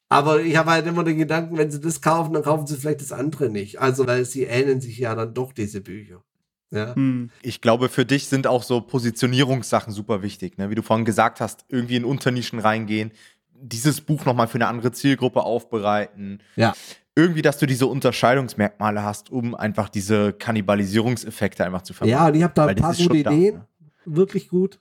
Aber 0.08 0.40
ich 0.40 0.56
habe 0.56 0.70
halt 0.70 0.86
immer 0.86 1.02
den 1.02 1.18
Gedanken, 1.18 1.58
wenn 1.58 1.70
sie 1.70 1.80
das 1.80 2.00
kaufen, 2.00 2.34
dann 2.34 2.42
kaufen 2.42 2.66
sie 2.66 2.76
vielleicht 2.76 3.00
das 3.00 3.10
andere 3.10 3.48
nicht. 3.48 3.80
Also, 3.80 4.06
weil 4.06 4.24
sie 4.24 4.44
ähneln 4.44 4.80
sich 4.80 4.98
ja 4.98 5.14
dann 5.14 5.34
doch, 5.34 5.52
diese 5.52 5.80
Bücher. 5.80 6.22
Ja. 6.70 6.94
Hm. 6.94 7.30
Ich 7.42 7.60
glaube, 7.60 7.88
für 7.88 8.04
dich 8.04 8.28
sind 8.28 8.46
auch 8.46 8.62
so 8.62 8.80
Positionierungssachen 8.80 9.92
super 9.92 10.22
wichtig. 10.22 10.58
Ne? 10.58 10.70
Wie 10.70 10.74
du 10.74 10.82
vorhin 10.82 11.04
gesagt 11.04 11.40
hast, 11.40 11.64
irgendwie 11.68 11.96
in 11.96 12.04
Unternischen 12.04 12.58
reingehen, 12.58 13.12
dieses 13.54 14.00
Buch 14.00 14.24
nochmal 14.24 14.48
für 14.48 14.56
eine 14.56 14.66
andere 14.66 14.92
Zielgruppe 14.92 15.42
aufbereiten. 15.42 16.40
Ja. 16.56 16.74
Irgendwie, 17.16 17.42
dass 17.42 17.58
du 17.58 17.66
diese 17.66 17.86
Unterscheidungsmerkmale 17.86 19.02
hast, 19.02 19.30
um 19.30 19.54
einfach 19.54 19.88
diese 19.88 20.32
Kannibalisierungseffekte 20.32 21.64
einfach 21.64 21.82
zu 21.82 21.94
vermeiden. 21.94 22.18
Ja, 22.18 22.26
und 22.26 22.34
ich 22.34 22.42
habe 22.42 22.54
da 22.54 22.66
ein 22.66 22.76
paar 22.76 22.94
gute 22.94 23.16
Ideen. 23.16 23.54
Da, 23.54 23.60
ne? 23.60 23.68
Wirklich 24.04 24.48
gut. 24.48 24.80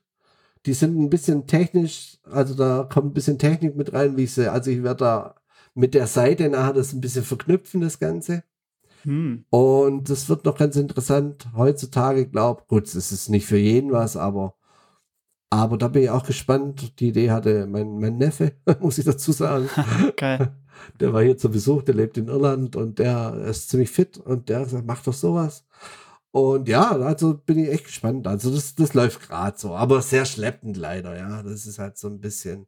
Die 0.65 0.73
sind 0.73 0.97
ein 0.97 1.09
bisschen 1.09 1.45
technisch, 1.45 2.19
also 2.23 2.53
da 2.53 2.87
kommt 2.91 3.07
ein 3.07 3.13
bisschen 3.13 3.37
Technik 3.37 3.75
mit 3.75 3.93
rein, 3.93 4.15
wie 4.15 4.23
ich 4.23 4.33
sehe. 4.33 4.51
Also 4.51 4.71
ich 4.71 4.81
werde 4.83 5.03
da 5.03 5.35
mit 5.73 5.93
der 5.93 6.07
Seite 6.07 6.49
nachher 6.49 6.73
das 6.73 6.93
ein 6.93 7.01
bisschen 7.01 7.23
verknüpfen, 7.23 7.81
das 7.81 7.99
Ganze. 7.99 8.43
Hm. 9.03 9.45
Und 9.49 10.09
das 10.09 10.29
wird 10.29 10.45
noch 10.45 10.57
ganz 10.57 10.77
interessant. 10.77 11.47
Heutzutage, 11.55 12.27
glaube 12.27 12.63
gut, 12.67 12.87
es 12.87 13.11
ist 13.11 13.29
nicht 13.29 13.45
für 13.45 13.57
jeden 13.57 13.91
was, 13.91 14.15
aber 14.15 14.55
aber 15.53 15.77
da 15.77 15.87
bin 15.87 16.01
ich 16.01 16.09
auch 16.09 16.25
gespannt. 16.25 16.99
Die 16.99 17.09
Idee 17.09 17.29
hatte 17.29 17.67
mein, 17.67 17.99
mein 17.99 18.17
Neffe, 18.17 18.53
muss 18.79 18.97
ich 18.97 19.05
dazu 19.05 19.31
sagen. 19.31 19.69
Geil. 20.17 20.55
Der 20.99 21.13
war 21.13 21.21
hier 21.21 21.37
zu 21.37 21.51
Besuch, 21.51 21.83
der 21.83 21.93
lebt 21.93 22.17
in 22.17 22.27
Irland 22.27 22.75
und 22.75 22.97
der 22.97 23.35
ist 23.35 23.69
ziemlich 23.69 23.91
fit 23.91 24.17
und 24.17 24.49
der 24.49 24.65
sagt, 24.65 24.87
mach 24.87 25.03
doch 25.03 25.13
sowas. 25.13 25.63
Und 26.33 26.67
ja, 26.67 26.89
also 26.89 27.35
bin 27.35 27.59
ich 27.59 27.69
echt 27.69 27.85
gespannt. 27.85 28.25
Also 28.25 28.49
das, 28.49 28.73
das 28.73 28.95
läuft 28.95 29.21
gerade 29.21 29.55
so, 29.55 29.75
aber 29.75 30.01
sehr 30.01 30.25
schleppend 30.25 30.77
leider, 30.77 31.15
ja. 31.15 31.43
Das 31.43 31.67
ist 31.67 31.77
halt 31.77 31.95
so 31.99 32.07
ein 32.07 32.19
bisschen. 32.21 32.65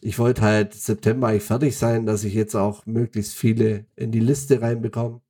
Ich 0.00 0.20
wollte 0.20 0.42
halt 0.42 0.72
September 0.72 1.26
eigentlich 1.26 1.42
fertig 1.42 1.76
sein, 1.76 2.06
dass 2.06 2.22
ich 2.22 2.32
jetzt 2.32 2.54
auch 2.54 2.86
möglichst 2.86 3.34
viele 3.34 3.86
in 3.96 4.12
die 4.12 4.20
Liste 4.20 4.62
reinbekomme. 4.62 5.20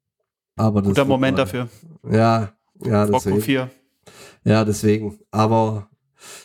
Aber 0.54 0.82
Guter 0.82 1.06
Moment 1.06 1.38
mal, 1.38 1.44
dafür. 1.44 1.68
Ja, 2.10 2.52
ja, 2.84 3.06
deswegen. 3.06 3.40
4. 3.40 3.70
Ja, 4.44 4.66
deswegen. 4.66 5.18
Aber 5.30 5.88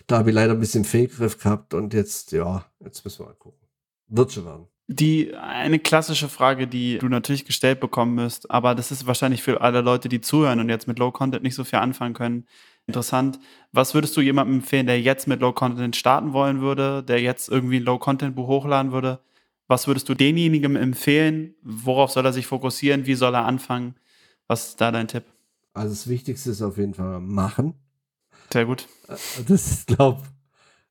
da 0.07 0.19
habe 0.19 0.29
ich 0.29 0.36
leider 0.36 0.53
ein 0.53 0.62
bisschen 0.62 0.86
Fehlgriff 0.86 1.38
gehabt 1.38 1.74
und 1.74 1.93
jetzt, 1.93 2.31
ja, 2.31 2.63
jetzt 2.79 3.03
müssen 3.03 3.19
wir 3.19 3.25
mal 3.25 3.36
gucken. 3.36 3.67
Wird 4.07 4.31
schon 4.31 4.46
werden. 4.46 4.67
Die 4.89 5.36
eine 5.36 5.79
klassische 5.79 6.29
Frage, 6.29 6.65
die 6.65 6.98
du 6.98 7.10
natürlich 7.10 7.44
gestellt 7.44 7.82
bekommen 7.82 8.15
müsst, 8.15 8.50
aber 8.50 8.74
das 8.74 8.89
ist 8.89 9.06
wahrscheinlich 9.06 9.44
für 9.44 9.60
alle 9.60 9.82
Leute, 9.82 10.08
die 10.08 10.22
zuhören 10.22 10.62
und 10.62 10.70
jetzt 10.70 10.88
mit 10.88 10.98
Low 10.98 11.12
Content 11.12 11.44
nicht 11.44 11.56
so 11.56 11.65
viel 11.65 11.79
anfangen 11.79 12.13
können, 12.13 12.46
interessant. 12.86 13.38
Was 13.74 13.94
würdest 13.94 14.15
du 14.15 14.22
jemandem 14.22 14.60
empfehlen, 14.60 14.88
der 14.88 15.01
jetzt 15.01 15.27
mit 15.27 15.41
Low 15.41 15.51
Content 15.51 15.98
starten 15.98 16.32
wollen 16.32 16.62
würde, 16.62 17.03
der 17.03 17.22
jetzt 17.22 17.50
irgendwie 17.50 17.77
ein 17.77 17.84
Low 17.84 18.00
Content 18.00 18.36
Buch 18.36 18.48
hochladen 18.48 18.94
würde? 18.94 19.20
Was 19.67 19.88
würdest 19.88 20.08
du 20.08 20.13
denjenigen 20.13 20.77
empfehlen? 20.77 21.56
Worauf 21.62 22.12
soll 22.12 22.25
er 22.25 22.32
sich 22.32 22.48
fokussieren? 22.48 23.06
Wie 23.06 23.15
soll 23.15 23.36
er 23.36 23.44
anfangen? 23.44 23.96
Was 24.48 24.70
ist 24.70 24.79
da 24.79 24.91
dein 24.91 25.10
Tipp? 25.10 25.25
Also 25.74 25.89
das 25.89 26.08
Wichtigste 26.08 26.51
ist 26.51 26.62
auf 26.62 26.77
jeden 26.77 26.94
Fall 26.94 27.20
machen. 27.20 27.74
Sehr 28.53 28.65
gut. 28.65 28.88
Das 29.10 29.41
ist, 29.48 29.88
glaube 29.88 30.24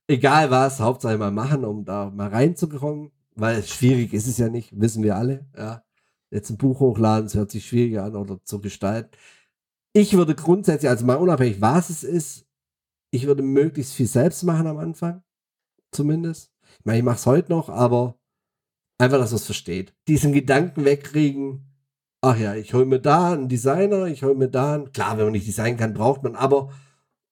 egal 0.07 0.51
was, 0.51 0.81
Hauptsache 0.81 1.19
mal 1.19 1.31
machen, 1.31 1.65
um 1.65 1.85
da 1.85 2.11
mal 2.15 2.29
reinzukommen, 2.29 3.11
weil 3.37 3.63
schwierig 3.63 4.13
ist 4.13 4.27
es 4.27 4.39
ja 4.39 4.49
nicht, 4.49 4.79
wissen 4.81 5.03
wir 5.03 5.17
alle. 5.17 5.47
Ja. 5.57 5.85
Jetzt 6.31 6.51
ein 6.51 6.57
Buch 6.57 6.81
hochladen, 6.81 7.27
es 7.27 7.35
hört 7.35 7.51
sich 7.51 7.67
schwieriger 7.67 8.05
an 8.05 8.17
oder 8.17 8.43
zu 8.43 8.61
gestalten. 8.61 9.11
Ich 9.93 10.15
würde 10.15 10.35
grundsätzlich, 10.35 10.89
also 10.89 11.07
mal 11.07 11.15
unabhängig, 11.15 11.61
was 11.61 11.89
es 11.89 12.03
ist, 12.03 12.47
ich 13.13 13.27
würde 13.27 13.43
möglichst 13.43 13.95
viel 13.95 14.09
selbst 14.09 14.43
machen 14.43 14.67
am 14.67 14.79
Anfang, 14.79 15.23
zumindest. 15.93 16.53
Ich 16.81 16.85
meine, 16.85 16.99
ich 16.99 17.05
mache 17.05 17.17
es 17.17 17.27
heute 17.27 17.53
noch, 17.53 17.69
aber 17.69 18.19
einfach, 18.99 19.19
dass 19.19 19.31
man 19.31 19.37
es 19.37 19.47
versteht. 19.47 19.95
Diesen 20.09 20.33
Gedanken 20.33 20.85
wegkriegen, 20.85 21.65
ach 22.21 22.37
ja, 22.37 22.55
ich 22.55 22.75
hole 22.75 22.87
mir 22.87 23.01
da 23.01 23.33
einen 23.33 23.49
Designer, 23.49 24.07
ich 24.07 24.23
hole 24.25 24.35
mir 24.35 24.49
da 24.49 24.75
einen, 24.75 24.93
klar, 24.93 25.17
wenn 25.17 25.27
man 25.27 25.33
nicht 25.33 25.47
designen 25.47 25.79
kann, 25.79 25.95
braucht 25.95 26.23
man, 26.25 26.35
aber 26.35 26.71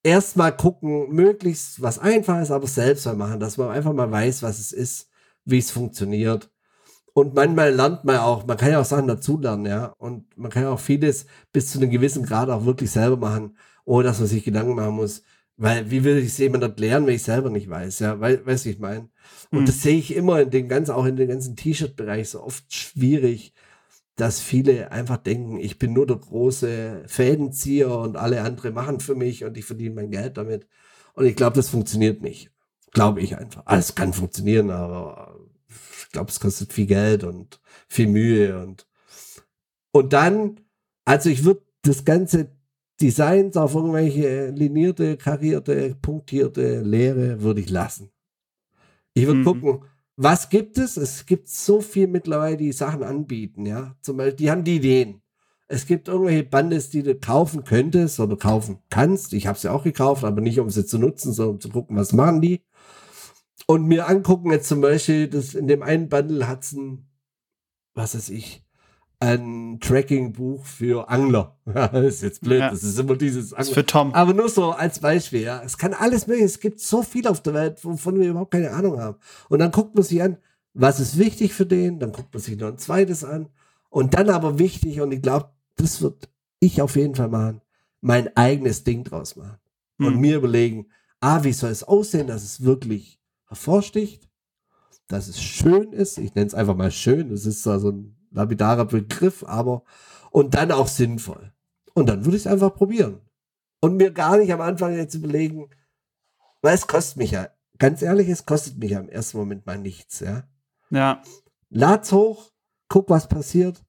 erstmal 0.03 0.57
gucken, 0.57 1.11
möglichst 1.11 1.83
was 1.83 1.99
Einfaches, 1.99 2.51
aber 2.51 2.69
selbst 2.69 3.05
mal 3.07 3.17
machen, 3.17 3.41
dass 3.41 3.57
man 3.57 3.71
einfach 3.71 3.93
mal 3.93 4.11
weiß, 4.11 4.43
was 4.43 4.61
es 4.61 4.73
ist, 4.73 5.11
wie 5.45 5.59
es 5.59 5.71
funktioniert. 5.71 6.51
Und 7.15 7.35
manchmal 7.35 7.73
lernt 7.73 8.05
man 8.05 8.17
auch, 8.19 8.45
man 8.47 8.57
kann 8.57 8.73
ja 8.73 8.81
auch 8.81 8.85
Sachen 8.85 9.07
dazulernen, 9.07 9.67
ja. 9.67 9.87
Und 9.99 10.37
man 10.37 10.51
kann 10.51 10.65
ja 10.65 10.71
auch 10.71 10.81
vieles 10.81 11.27
bis 11.53 11.71
zu 11.71 11.79
einem 11.79 11.91
gewissen 11.91 12.25
Grad 12.25 12.51
auch 12.51 12.65
wirklich 12.65 12.91
selber 12.91 13.17
machen, 13.17 13.57
ohne 13.85 14.05
dass 14.05 14.19
man 14.19 14.29
sich 14.29 14.45
Gedanken 14.45 14.75
machen 14.75 14.97
muss. 14.97 15.23
Weil, 15.57 15.91
wie 15.91 16.03
will 16.03 16.19
ich 16.19 16.27
es 16.27 16.39
jemand 16.39 16.65
erklären, 16.65 17.07
wenn 17.07 17.15
ich 17.15 17.23
selber 17.23 17.51
nicht 17.51 17.71
weiß, 17.71 18.01
ja, 18.01 18.19
weil, 18.19 18.45
weiß 18.45 18.67
ich 18.67 18.81
mein. 18.81 19.11
Und 19.53 19.61
mhm. 19.61 19.67
das 19.67 19.83
sehe 19.83 19.97
ich 19.97 20.15
immer 20.17 20.41
in 20.41 20.51
den 20.51 20.69
ganzen, 20.69 20.93
auch 20.93 21.05
in 21.07 21.17
den 21.17 21.29
ganzen 21.29 21.55
T-Shirt-Bereich 21.55 22.31
so 22.31 22.43
oft 22.43 22.75
schwierig, 22.75 23.55
dass 24.17 24.41
viele 24.41 24.93
einfach 24.93 25.17
denken, 25.19 25.59
ich 25.59 25.79
bin 25.79 25.93
nur 25.93 26.07
der 26.07 26.17
große 26.17 27.05
Fädenzieher 27.07 27.97
und 27.97 28.17
alle 28.17 28.43
andere 28.43 28.73
machen 28.73 29.01
für 29.01 29.15
mich 29.15 29.45
und 29.45 29.57
ich 29.57 29.65
verdiene 29.65 29.95
mein 29.95 30.11
Geld 30.11 30.37
damit. 30.37 30.67
Und 31.15 31.27
ich 31.27 31.37
glaube, 31.37 31.57
das 31.57 31.69
funktioniert 31.69 32.23
nicht. 32.23 32.51
Glaube 32.95 33.21
ich 33.21 33.37
einfach. 33.37 33.67
Alles 33.67 33.95
kann 33.95 34.15
funktionieren, 34.15 34.71
aber 34.71 35.39
ich 35.69 36.11
glaube, 36.11 36.31
es 36.31 36.41
kostet 36.41 36.73
viel 36.73 36.87
Geld 36.87 37.25
und 37.25 37.61
viel 37.89 38.07
Mühe 38.07 38.59
und 38.63 38.87
und 39.93 40.13
dann, 40.13 40.61
also 41.05 41.31
ich 41.31 41.45
würde 41.45 41.63
das 41.83 42.05
ganze 42.05 42.49
Designs 43.01 43.57
auf 43.57 43.75
irgendwelche 43.75 44.51
linierte, 44.51 45.17
karierte, 45.17 45.97
punktierte 46.01 46.81
Lehre 46.81 47.43
würde 47.43 47.61
ich 47.61 47.71
lassen. 47.71 48.11
Ich 49.15 49.27
würde 49.27 49.41
mhm. 49.41 49.45
gucken, 49.45 49.85
was 50.17 50.49
gibt 50.49 50.79
es? 50.79 50.97
Es 50.97 51.27
gibt 51.27 51.49
so 51.49 51.81
viel 51.81 52.07
mittlerweile, 52.07 52.57
die 52.57 52.73
Sachen 52.73 53.03
anbieten, 53.03 53.67
ja. 53.67 53.97
Zum 54.01 54.17
Beispiel, 54.17 54.37
die 54.37 54.51
haben 54.51 54.65
die 54.65 54.77
Ideen. 54.77 55.23
Es 55.67 55.87
gibt 55.87 56.09
irgendwelche 56.09 56.45
Bandes, 56.45 56.91
die 56.91 57.03
du 57.03 57.15
kaufen 57.15 57.65
könntest 57.65 58.21
oder 58.21 58.37
kaufen 58.37 58.79
kannst. 58.91 59.33
Ich 59.33 59.47
habe 59.47 59.59
sie 59.59 59.71
auch 59.71 59.85
gekauft, 59.85 60.25
aber 60.25 60.41
nicht 60.41 60.61
um 60.61 60.69
sie 60.71 60.85
zu 60.85 60.99
nutzen, 60.99 61.33
sondern 61.33 61.55
um 61.57 61.61
zu 61.61 61.71
gucken, 61.71 61.97
was 61.97 62.13
machen 62.13 62.41
die. 62.41 62.63
Und 63.67 63.87
mir 63.87 64.09
angucken 64.09 64.53
jetzt 64.53 64.69
zum 64.69 64.81
Beispiel, 64.81 65.29
dass 65.29 65.55
in 65.55 65.67
dem 65.67 65.83
einen 65.83 66.09
Bundle 66.09 66.47
hat 66.47 66.65
es 66.65 66.73
ein, 66.73 67.09
was 67.95 68.15
weiß 68.15 68.29
ich, 68.29 68.65
ein 69.21 69.79
Tracking-Buch 69.81 70.67
für 70.67 71.09
Angler. 71.09 71.57
das 71.65 72.05
ist 72.05 72.23
jetzt 72.23 72.41
blöd, 72.43 72.61
ja. 72.61 72.71
das 72.71 72.83
ist 72.83 72.99
immer 72.99 73.17
dieses 73.17 73.53
Angler. 73.53 73.69
Ist 73.69 73.75
für 73.75 73.87
Tom. 73.87 74.13
Aber 74.13 74.35
nur 74.35 74.49
so 74.49 74.73
als 74.73 74.99
Beispiel, 74.99 75.43
ja. 75.43 75.63
Es 75.65 75.79
kann 75.79 75.95
alles 75.95 76.27
möglich, 76.27 76.45
es 76.45 76.61
gibt 76.61 76.81
so 76.81 77.03
viel 77.03 77.27
auf 77.27 77.43
der 77.43 77.55
Welt, 77.55 77.85
wovon 77.85 78.21
wir 78.21 78.29
überhaupt 78.29 78.51
keine 78.51 78.73
Ahnung 78.73 79.01
haben. 79.01 79.17
Und 79.49 79.61
dann 79.61 79.71
guckt 79.71 79.95
man 79.95 80.05
sich 80.05 80.23
an, 80.23 80.37
was 80.75 81.01
ist 81.01 81.19
wichtig 81.19 81.55
für 81.55 81.67
den, 81.67 82.01
dann 82.01 82.13
guckt 82.13 82.35
man 82.35 82.43
sich 82.43 82.59
noch 82.59 82.69
ein 82.69 82.79
zweites 82.79 83.25
an. 83.25 83.49
Und 83.95 84.15
dann 84.15 84.29
aber 84.29 84.59
wichtig, 84.59 85.01
und 85.01 85.13
ich 85.13 85.23
glaube, 85.23 85.51
das 85.77 86.03
wird 86.03 86.29
ich 86.59 86.83
auf 86.83 86.97
jeden 86.97 87.15
Fall 87.15 87.29
machen, 87.29 87.61
mein 88.01 88.37
eigenes 88.37 88.83
Ding 88.83 89.05
draus 89.05 89.37
machen. 89.37 89.61
Hm. 89.99 90.07
Und 90.07 90.17
mir 90.19 90.39
überlegen, 90.39 90.89
ah, 91.21 91.45
wie 91.45 91.53
soll 91.53 91.71
es 91.71 91.85
aussehen, 91.85 92.27
dass 92.27 92.43
es 92.43 92.65
wirklich 92.65 93.21
hervorsticht, 93.47 94.29
dass 95.07 95.29
es 95.29 95.41
schön 95.41 95.93
ist. 95.93 96.19
Ich 96.19 96.35
nenne 96.35 96.49
es 96.49 96.55
einfach 96.55 96.75
mal 96.75 96.91
schön. 96.91 97.29
Das 97.29 97.47
ist 97.47 97.63
so 97.63 97.71
ein 97.71 98.17
lapidarer 98.33 98.87
Begriff, 98.87 99.45
aber 99.45 99.85
und 100.33 100.55
dann 100.55 100.73
auch 100.73 100.89
sinnvoll. 100.89 101.53
Und 101.93 102.09
dann 102.09 102.25
würde 102.25 102.37
ich 102.37 102.47
es 102.47 102.51
einfach 102.51 102.75
probieren. 102.75 103.21
Und 103.79 103.97
mir 103.97 104.11
gar 104.11 104.39
nicht 104.39 104.53
am 104.53 104.61
Anfang 104.61 104.97
jetzt 104.97 105.15
überlegen, 105.15 105.71
weil 106.63 106.75
es 106.75 106.89
kostet 106.89 107.19
mich 107.19 107.31
ja, 107.31 107.47
ganz 107.79 108.03
ehrlich, 108.03 108.29
es 108.29 108.45
kostet 108.45 108.77
mich 108.77 108.91
ja 108.91 108.99
im 108.99 109.09
ersten 109.09 109.39
Moment 109.39 109.67
mal 109.67 109.79
nichts, 109.79 110.19
ja. 110.19 110.49
Ja. 110.91 111.23
Lad's 111.71 112.11
hoch, 112.11 112.51
guck, 112.95 113.11
was 113.11 113.27
passiert 113.27 113.83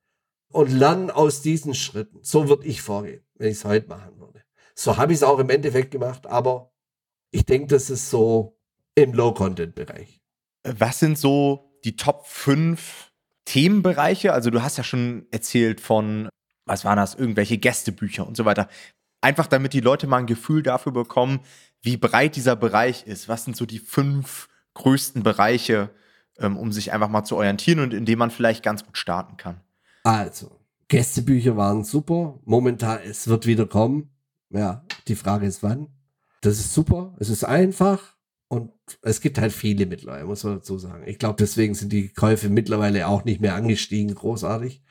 und 0.52 0.72
lern 0.72 1.12
aus 1.12 1.44
diesen 1.44 1.76
Schritten. 1.76 2.18
So 2.24 2.50
würde 2.50 2.66
ich 2.66 2.82
vorgehen, 2.82 3.24
wenn 3.36 3.52
ich 3.52 3.58
es 3.58 3.66
heute 3.66 3.88
machen 3.88 4.20
würde. 4.20 4.44
So 4.74 4.98
habe 4.98 5.14
ich 5.14 5.20
es 5.20 5.24
auch 5.24 5.38
im 5.38 5.52
Endeffekt 5.52 5.92
gemacht, 5.92 6.26
aber 6.26 6.74
ich 7.30 7.46
denke, 7.46 7.68
das 7.68 7.92
ist 7.92 8.10
so 8.10 8.58
im 8.96 9.14
Low-Content-Bereich. 9.14 10.22
Was 10.64 11.00
sind 11.00 11.20
so 11.20 11.78
die 11.84 11.96
Top 11.96 12.26
5 12.26 13.12
Themenbereiche. 13.46 14.34
Also 14.34 14.50
du 14.50 14.64
hast 14.64 14.78
ja 14.78 14.84
schon 14.84 15.28
erzählt 15.30 15.80
von, 15.80 16.28
was 16.66 16.84
waren 16.84 16.98
das, 16.98 17.14
irgendwelche 17.14 17.60
Gästebücher 17.60 18.26
und 18.28 18.36
so 18.36 18.46
weiter. 18.46 18.68
Einfach 19.22 19.46
damit 19.46 19.74
die 19.74 19.82
Leute 19.82 20.08
mal 20.08 20.18
ein 20.18 20.26
Gefühl 20.26 20.64
dafür 20.64 20.92
bekommen, 20.92 21.42
wie 21.84 21.98
breit 21.98 22.36
dieser 22.36 22.56
Bereich 22.56 23.06
ist. 23.06 23.30
Was 23.30 23.46
sind 23.46 23.56
so 23.56 23.68
die 23.68 23.78
fünf 23.78 24.50
größten 24.74 25.22
Bereiche, 25.22 25.92
ähm, 26.40 26.58
um 26.58 26.72
sich 26.72 26.92
einfach 26.94 27.10
mal 27.10 27.24
zu 27.24 27.36
orientieren 27.38 27.80
und 27.80 27.94
in 27.94 28.06
dem 28.06 28.20
man 28.20 28.32
vielleicht 28.32 28.64
ganz 28.64 28.86
gut 28.86 28.98
starten 28.98 29.38
kann? 29.38 29.62
Also, 30.04 30.60
Gästebücher 30.88 31.58
waren 31.58 31.84
super. 31.84 32.40
Momentan, 32.46 33.00
es 33.04 33.28
wird 33.28 33.46
wieder 33.46 33.66
kommen. 33.66 34.12
Ja, 34.50 34.86
die 35.08 35.16
Frage 35.16 35.46
ist 35.46 35.64
wann. 35.64 35.88
Das 36.42 36.60
ist 36.60 36.74
super. 36.74 37.16
Es 37.20 37.30
ist 37.30 37.44
einfach. 37.44 38.16
Und 38.48 38.72
es 39.02 39.22
gibt 39.22 39.40
halt 39.40 39.52
viele 39.52 39.88
mittlerweile, 39.88 40.26
muss 40.26 40.44
man 40.44 40.56
dazu 40.56 40.78
sagen. 40.78 41.04
Ich 41.08 41.18
glaube, 41.18 41.38
deswegen 41.40 41.74
sind 41.74 41.92
die 41.92 42.10
Käufe 42.10 42.50
mittlerweile 42.50 43.08
auch 43.08 43.26
nicht 43.26 43.42
mehr 43.42 43.56
angestiegen, 43.56 44.14
großartig. 44.14 44.84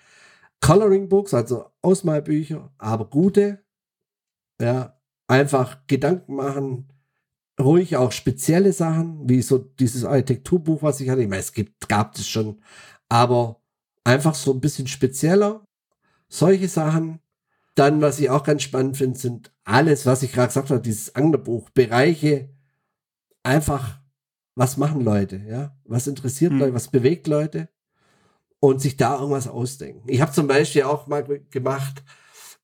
Coloring 0.60 1.08
Books, 1.08 1.34
also 1.34 1.66
Ausmalbücher, 1.80 2.72
aber 2.78 3.08
gute. 3.08 3.64
Ja, 4.60 4.98
einfach 5.28 5.86
Gedanken 5.86 6.34
machen, 6.34 6.88
ruhig 7.60 7.96
auch 7.96 8.12
spezielle 8.12 8.72
Sachen, 8.72 9.28
wie 9.28 9.42
so 9.42 9.58
dieses 9.58 10.04
Architekturbuch, 10.04 10.82
was 10.82 11.00
ich 11.00 11.08
hatte. 11.08 11.22
Ich 11.22 11.28
meine, 11.28 11.40
es 11.40 11.52
gibt, 11.52 11.88
gab 11.88 12.14
es 12.16 12.26
schon, 12.26 12.60
aber 13.08 13.60
einfach 14.02 14.34
so 14.34 14.52
ein 14.52 14.60
bisschen 14.60 14.86
spezieller. 14.86 15.64
Solche 16.28 16.68
Sachen. 16.68 17.20
Dann, 17.76 18.00
was 18.00 18.20
ich 18.20 18.30
auch 18.30 18.44
ganz 18.44 18.62
spannend 18.62 18.96
finde, 18.96 19.18
sind 19.18 19.52
alles, 19.64 20.06
was 20.06 20.22
ich 20.22 20.32
gerade 20.32 20.46
gesagt 20.46 20.70
habe, 20.70 20.80
dieses 20.80 21.16
Anglerbuch, 21.16 21.70
Bereiche, 21.70 22.48
einfach, 23.42 23.98
was 24.54 24.76
machen 24.76 25.00
Leute, 25.00 25.42
ja? 25.48 25.76
Was 25.84 26.06
interessiert 26.06 26.52
hm. 26.52 26.60
Leute, 26.60 26.74
was 26.74 26.88
bewegt 26.88 27.26
Leute? 27.26 27.68
Und 28.60 28.80
sich 28.80 28.96
da 28.96 29.18
irgendwas 29.18 29.48
ausdenken. 29.48 30.08
Ich 30.08 30.20
habe 30.20 30.30
zum 30.30 30.46
Beispiel 30.46 30.84
auch 30.84 31.08
mal 31.08 31.24
gemacht, 31.50 32.04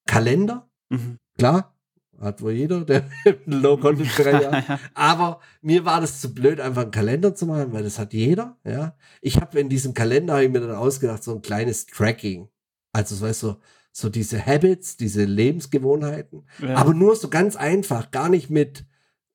Kalender. 0.07 0.71
Mhm. 0.89 1.19
Klar, 1.37 1.75
hat 2.21 2.43
wohl 2.43 2.53
jeder, 2.53 2.85
der 2.85 3.05
Low-Content-Bereich 3.47 4.47
hat. 4.47 4.81
Aber 4.95 5.41
mir 5.63 5.85
war 5.85 6.01
das 6.01 6.21
zu 6.21 6.33
blöd, 6.35 6.61
einfach 6.61 6.83
einen 6.83 6.91
Kalender 6.91 7.35
zu 7.35 7.47
machen, 7.47 7.73
weil 7.73 7.83
das 7.83 7.99
hat 7.99 8.13
jeder. 8.13 8.59
Ja, 8.65 8.95
Ich 9.21 9.41
habe 9.41 9.59
in 9.59 9.69
diesem 9.69 9.95
Kalender, 9.95 10.35
habe 10.35 10.45
ich 10.45 10.51
mir 10.51 10.61
dann 10.61 10.77
ausgedacht, 10.77 11.25
so 11.25 11.35
ein 11.35 11.43
kleines 11.43 11.87
Tracking. 11.87 12.49
Also, 12.93 13.15
so 13.15 13.27
weißt 13.27 13.43
du, 13.45 13.57
so 13.93 14.09
diese 14.09 14.45
Habits, 14.45 14.97
diese 14.97 15.25
Lebensgewohnheiten. 15.25 16.47
Ja. 16.61 16.77
Aber 16.77 16.95
nur 16.95 17.17
so 17.17 17.29
ganz 17.29 17.57
einfach, 17.57 18.11
gar 18.11 18.29
nicht 18.29 18.51
mit, 18.51 18.85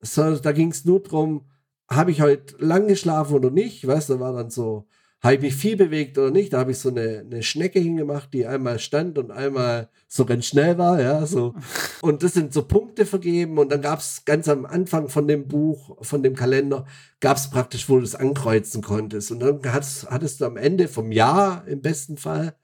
so, 0.02 0.36
da 0.36 0.52
ging 0.52 0.72
es 0.72 0.86
nur 0.86 1.02
drum, 1.02 1.46
habe 1.90 2.12
ich 2.12 2.22
heute 2.22 2.56
lang 2.60 2.88
geschlafen 2.88 3.36
oder 3.36 3.52
nicht? 3.52 3.86
Weißt 3.86 4.10
du, 4.10 4.14
da 4.14 4.20
war 4.20 4.34
dann 4.34 4.50
so, 4.50 4.88
habe 5.26 5.36
ich 5.36 5.42
mich 5.42 5.56
viel 5.56 5.76
bewegt 5.76 6.18
oder 6.18 6.30
nicht? 6.30 6.54
Da 6.54 6.60
habe 6.60 6.72
ich 6.72 6.78
so 6.78 6.90
eine, 6.90 7.26
eine 7.26 7.44
Schnecke 7.44 7.80
hingemacht, 7.80 8.32
die 8.34 8.46
einmal 8.46 8.80
stand 8.80 9.18
und 9.18 9.32
einmal 9.32 9.90
so 10.08 10.24
ganz 10.24 10.46
schnell 10.46 10.78
war, 10.78 11.02
ja, 11.02 11.26
so. 11.26 11.56
Und 12.02 12.24
das 12.24 12.34
sind 12.34 12.54
so 12.54 12.68
Punkte 12.68 13.06
vergeben 13.06 13.58
und 13.58 13.72
dann 13.72 13.82
gab 13.82 14.00
es 14.00 14.24
ganz 14.26 14.48
am 14.48 14.66
Anfang 14.66 15.10
von 15.10 15.28
dem 15.28 15.48
Buch, 15.48 15.98
von 16.06 16.24
dem 16.24 16.36
Kalender, 16.36 16.86
gab 17.20 17.38
es 17.38 17.50
praktisch, 17.50 17.90
wo 17.90 17.98
du 17.98 18.04
es 18.04 18.16
ankreuzen 18.16 18.82
konntest. 18.82 19.32
Und 19.32 19.40
dann 19.40 19.60
hattest, 19.66 20.10
hattest 20.10 20.42
du 20.42 20.46
am 20.46 20.58
Ende 20.58 20.88
vom 20.88 21.12
Jahr 21.12 21.68
im 21.68 21.82
besten 21.82 22.18
Fall 22.18 22.56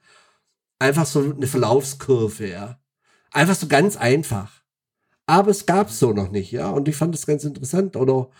einfach 0.78 1.06
so 1.06 1.20
eine 1.20 1.46
Verlaufskurve, 1.46 2.48
ja. 2.48 2.80
Einfach 3.32 3.56
so 3.56 3.66
ganz 3.66 3.96
einfach. 3.96 4.62
Aber 5.26 5.50
es 5.50 5.66
gab 5.66 5.88
es 5.88 5.98
so 5.98 6.12
noch 6.12 6.30
nicht, 6.30 6.52
ja. 6.52 6.70
Und 6.70 6.88
ich 6.88 6.96
fand 6.96 7.12
das 7.12 7.26
ganz 7.26 7.44
interessant. 7.44 7.96
Oder 7.96 8.30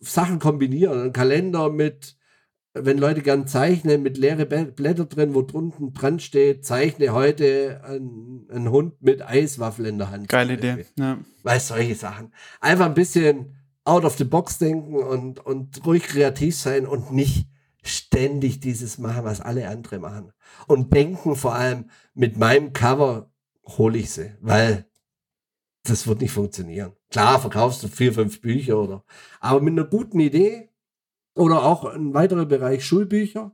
Sachen 0.00 0.40
kombinieren, 0.40 1.00
ein 1.00 1.12
Kalender 1.12 1.70
mit 1.70 2.17
wenn 2.82 2.98
Leute 2.98 3.22
gern 3.22 3.46
zeichnen, 3.46 4.02
mit 4.02 4.18
leere 4.18 4.46
Blätter 4.46 5.04
drin, 5.04 5.34
wo 5.34 5.42
drunten 5.42 5.92
dran 5.94 6.20
steht, 6.20 6.64
zeichne 6.64 7.12
heute 7.12 7.82
einen, 7.84 8.70
Hund 8.70 9.00
mit 9.02 9.22
Eiswaffel 9.22 9.86
in 9.86 9.98
der 9.98 10.10
Hand. 10.10 10.28
Geile 10.28 10.54
Idee, 10.54 10.86
ja. 10.96 11.18
Weil 11.42 11.60
solche 11.60 11.94
Sachen. 11.94 12.32
Einfach 12.60 12.86
ein 12.86 12.94
bisschen 12.94 13.56
out 13.84 14.04
of 14.04 14.16
the 14.16 14.24
box 14.24 14.58
denken 14.58 14.96
und, 14.96 15.44
und 15.44 15.84
ruhig 15.86 16.04
kreativ 16.04 16.56
sein 16.56 16.86
und 16.86 17.12
nicht 17.12 17.48
ständig 17.82 18.60
dieses 18.60 18.98
machen, 18.98 19.24
was 19.24 19.40
alle 19.40 19.68
andere 19.68 19.98
machen. 19.98 20.32
Und 20.66 20.92
denken 20.92 21.36
vor 21.36 21.54
allem, 21.54 21.90
mit 22.14 22.36
meinem 22.36 22.72
Cover 22.72 23.30
hole 23.64 23.98
ich 23.98 24.10
sie, 24.10 24.32
weil 24.40 24.86
das 25.84 26.06
wird 26.06 26.20
nicht 26.20 26.32
funktionieren. 26.32 26.92
Klar, 27.10 27.40
verkaufst 27.40 27.82
du 27.82 27.88
vier, 27.88 28.12
fünf 28.12 28.40
Bücher 28.40 28.78
oder, 28.78 29.04
aber 29.40 29.60
mit 29.60 29.72
einer 29.72 29.84
guten 29.84 30.20
Idee 30.20 30.68
oder 31.38 31.64
auch 31.64 31.84
ein 31.84 32.14
weiterer 32.14 32.46
Bereich 32.46 32.84
Schulbücher. 32.84 33.52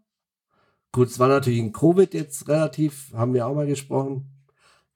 Gut, 0.92 1.08
es 1.08 1.18
war 1.18 1.28
natürlich 1.28 1.58
in 1.58 1.72
Covid 1.72 2.14
jetzt 2.14 2.48
relativ, 2.48 3.12
haben 3.14 3.34
wir 3.34 3.46
auch 3.46 3.54
mal 3.54 3.66
gesprochen. 3.66 4.30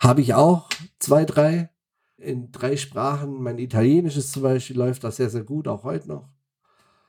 Habe 0.00 0.21
ich 0.21 0.35
auch 0.35 0.68
zwei, 0.99 1.25
drei 1.25 1.71
in 2.16 2.52
drei 2.52 2.76
Sprachen. 2.76 3.42
Mein 3.42 3.59
Italienisches 3.59 4.33
zum 4.33 4.42
Beispiel 4.42 4.76
läuft 4.76 5.04
da 5.04 5.11
sehr, 5.11 5.30
sehr 5.30 5.45
gut, 5.45 5.68
auch 5.68 5.85
heute 5.85 6.09
noch. 6.09 6.28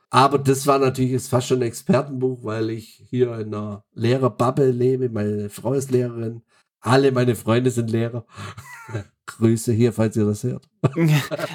Aber 0.10 0.40
das 0.40 0.66
war 0.66 0.80
natürlich 0.80 1.12
ist 1.12 1.30
fast 1.30 1.48
schon 1.48 1.60
ein 1.60 1.68
Expertenbuch, 1.68 2.44
weil 2.44 2.72
ich 2.72 3.06
hier 3.10 3.38
in 3.38 3.54
einer 3.54 3.84
Lehrerbubble 3.94 4.72
lebe. 4.72 5.10
Meine 5.10 5.50
Frau 5.50 5.74
ist 5.74 5.92
Lehrerin. 5.92 6.42
Alle 6.80 7.12
meine 7.12 7.36
Freunde 7.36 7.70
sind 7.72 7.92
Lehrer. 7.92 8.26
Grüße 9.40 9.72
hier, 9.72 9.94
falls 9.94 10.18
ihr 10.18 10.26
das 10.26 10.44
hört. 10.44 10.68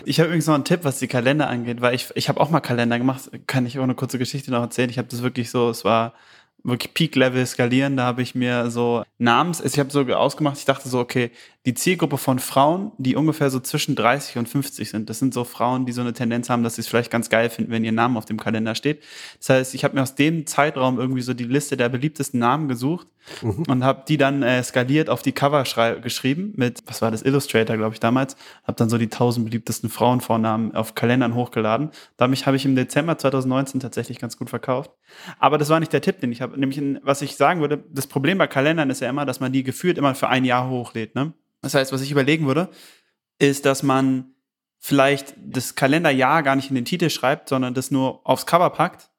ich 0.05 0.19
habe 0.19 0.29
übrigens 0.29 0.47
noch 0.47 0.55
einen 0.55 0.65
Tipp, 0.65 0.81
was 0.83 0.99
die 0.99 1.07
Kalender 1.07 1.49
angeht, 1.49 1.83
weil 1.83 1.95
ich, 1.95 2.09
ich 2.15 2.31
habe 2.31 2.41
auch 2.41 2.49
mal 2.49 2.61
Kalender 2.61 2.99
gemacht. 2.99 3.31
Kann 3.47 3.67
ich 3.67 3.79
auch 3.79 3.83
eine 3.83 3.95
kurze 3.95 4.19
Geschichte 4.19 4.51
noch 4.51 4.63
erzählen? 4.63 4.89
Ich 4.89 4.97
habe 4.97 5.09
das 5.09 5.23
wirklich 5.23 5.51
so, 5.51 5.69
es 5.69 5.85
war 5.85 6.15
wirklich 6.63 6.95
Peak-Level 6.95 7.45
skalieren. 7.45 7.99
Da 7.99 8.05
habe 8.05 8.23
ich 8.23 8.35
mir 8.35 8.71
so 8.71 9.05
Namens, 9.19 9.61
ich 9.61 9.79
habe 9.79 9.91
so 9.91 10.01
ausgemacht, 10.01 10.57
ich 10.57 10.65
dachte 10.65 10.89
so, 10.89 10.99
okay, 10.99 11.31
die 11.67 11.75
Zielgruppe 11.75 12.17
von 12.17 12.39
Frauen, 12.39 12.93
die 12.97 13.17
ungefähr 13.17 13.51
so 13.51 13.61
zwischen 13.61 13.95
30 13.97 14.39
und 14.39 14.49
50 14.49 14.89
sind, 14.89 15.11
das 15.11 15.19
sind 15.19 15.35
so 15.35 15.45
Frauen, 15.45 15.85
die 15.85 15.93
so 15.93 16.01
eine 16.01 16.15
Tendenz 16.15 16.49
haben, 16.49 16.63
dass 16.63 16.77
sie 16.77 16.81
es 16.81 16.89
vielleicht 16.89 17.11
ganz 17.11 17.29
geil 17.29 17.51
finden, 17.51 17.71
wenn 17.71 17.85
ihr 17.85 17.93
Name 17.93 18.19
auf 18.19 18.25
dem 18.25 18.41
Kalender 18.41 18.75
steht. 18.75 19.03
Das 19.39 19.51
heißt, 19.51 19.75
ich 19.75 19.85
habe 19.85 19.95
mir 19.95 20.03
aus 20.03 20.15
dem 20.15 20.47
Zeitraum 20.47 20.99
irgendwie 20.99 21.23
so 21.23 21.35
die 21.35 21.45
Liste 21.45 21.77
der 21.77 21.91
beliebtesten 21.91 22.41
Namen 22.41 22.69
gesucht 22.69 23.09
mhm. 23.43 23.65
und 23.69 23.85
habe 23.85 24.05
die 24.07 24.17
dann 24.17 24.43
äh, 24.43 24.63
skaliert 24.63 25.09
auf 25.09 25.23
die 25.23 25.33
Cover 25.33 25.65
geschrieben 26.01 26.53
mit, 26.57 26.83
was 26.87 27.03
war 27.03 27.11
das, 27.11 27.23
Illustrator, 27.23 27.77
glaube 27.77 27.95
ich, 27.95 28.01
damals. 28.01 28.37
Habe 28.65 28.77
dann 28.77 28.89
so 28.89 28.99
die 28.99 29.07
1000 29.07 29.47
beliebtesten 29.47 29.89
Frauenvornamen 29.91 30.75
auf 30.75 30.95
Kalendern 30.95 31.35
hochgeladen. 31.35 31.91
Damit 32.17 32.47
habe 32.47 32.57
ich 32.57 32.65
im 32.65 32.77
Dezember 32.77 33.19
2019 33.19 33.81
tatsächlich 33.81 34.19
ganz 34.19 34.37
gut 34.37 34.51
verkauft. 34.51 34.91
Aber 35.39 35.59
das 35.59 35.69
war 35.69 35.81
nicht 35.81 35.93
der 35.93 36.03
Tipp, 36.03 36.21
den 36.21 36.33
ich 36.33 36.41
habe. 36.41 36.59
Nämlich, 36.59 36.81
was 37.03 37.23
ich 37.23 37.37
sagen 37.37 37.61
würde, 37.61 37.85
das 37.91 38.07
Problem 38.07 38.39
bei 38.39 38.47
Kalendern 38.47 38.91
ist 38.91 39.01
ja 39.01 39.09
immer, 39.09 39.27
dass 39.27 39.41
man 39.41 39.53
die 39.53 39.63
gefühlt 39.63 39.99
immer 39.99 40.15
für 40.15 40.29
ein 40.29 40.45
Jahr 40.45 40.69
hochlädt. 40.69 41.15
Ne? 41.15 41.33
Das 41.63 41.75
heißt, 41.75 41.93
was 41.93 42.03
ich 42.03 42.11
überlegen 42.11 42.47
würde, 42.47 42.69
ist, 43.39 43.67
dass 43.67 43.83
man 43.83 44.35
vielleicht 44.79 45.35
das 45.39 45.75
Kalenderjahr 45.75 46.43
gar 46.43 46.57
nicht 46.57 46.69
in 46.69 46.75
den 46.75 46.85
Titel 46.85 47.09
schreibt, 47.09 47.49
sondern 47.49 47.73
das 47.73 47.91
nur 47.91 48.21
aufs 48.29 48.45
Cover 48.45 48.69
packt 48.71 49.11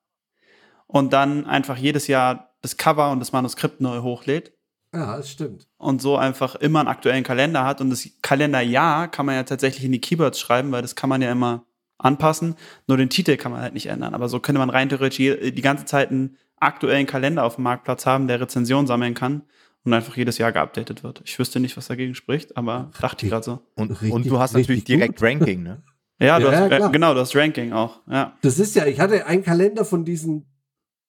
und 0.88 1.12
dann 1.12 1.46
einfach 1.48 1.78
jedes 1.78 2.08
Jahr 2.08 2.55
das 2.66 2.78
Cover 2.78 3.12
und 3.12 3.20
das 3.20 3.32
Manuskript 3.32 3.80
neu 3.80 4.02
hochlädt. 4.02 4.52
Ja, 4.94 5.18
das 5.18 5.30
stimmt. 5.30 5.68
Und 5.78 6.02
so 6.02 6.18
einfach 6.18 6.56
immer 6.56 6.80
einen 6.80 6.88
aktuellen 6.88 7.24
Kalender 7.24 7.64
hat. 7.64 7.80
Und 7.80 7.90
das 7.90 8.10
Kalenderjahr 8.22 9.10
kann 9.10 9.26
man 9.26 9.36
ja 9.36 9.44
tatsächlich 9.44 9.86
in 9.86 9.92
die 9.92 10.02
Keywords 10.02 10.40
schreiben, 10.40 10.72
weil 10.72 10.82
das 10.82 10.96
kann 10.96 11.10
man 11.10 11.22
ja 11.22 11.32
immer 11.32 11.66
anpassen. 11.98 12.56
Nur 12.88 12.98
den 12.98 13.10
Titel 13.10 13.38
kann 13.38 13.52
man 13.52 13.62
halt 13.62 13.74
nicht 13.74 13.88
ändern. 13.88 14.14
Aber 14.14 14.30
so 14.30 14.40
könnte 14.40 14.60
man 14.60 14.70
rein 14.70 14.90
theoretisch 14.90 15.18
die 15.18 15.62
ganze 15.62 15.86
Zeit 15.86 16.12
einen 16.12 16.38
aktuellen 16.58 17.06
Kalender 17.06 17.44
auf 17.44 17.56
dem 17.56 17.66
Marktplatz 17.66 18.06
haben, 18.06 18.28
der 18.28 18.40
Rezension 18.40 18.88
sammeln 18.88 19.14
kann 19.14 19.44
und 19.84 19.94
einfach 19.94 20.16
jedes 20.18 20.38
Jahr 20.38 20.52
geupdatet 20.52 21.04
wird. 21.04 21.22
Ich 21.26 21.38
wüsste 21.38 21.60
nicht, 21.60 21.78
was 21.78 21.88
dagegen 21.88 22.16
spricht, 22.16 22.58
aber 22.58 22.92
dachte 23.00 23.26
ich 23.26 23.32
gerade 23.32 23.46
so. 23.46 23.60
Und, 23.76 23.92
richtig, 23.92 24.12
und, 24.12 24.26
du 24.26 24.40
hast 24.40 24.54
natürlich 24.54 24.86
direkt 24.86 25.20
gut. 25.20 25.24
Ranking, 25.28 25.62
ne? 25.62 25.84
ja, 26.20 26.40
du 26.40 26.46
ja, 26.46 26.52
hast, 26.52 26.72
ja, 26.72 26.88
genau, 26.88 27.14
du 27.14 27.20
hast 27.20 27.36
Ranking 27.36 27.74
auch. 27.74 28.00
Ja. 28.10 28.36
Das 28.42 28.58
ist 28.58 28.76
ja, 28.76 28.86
ich 28.86 29.00
hatte 29.00 29.26
einen 29.28 29.44
Kalender 29.44 29.86
von 29.86 30.06
diesen 30.06 30.46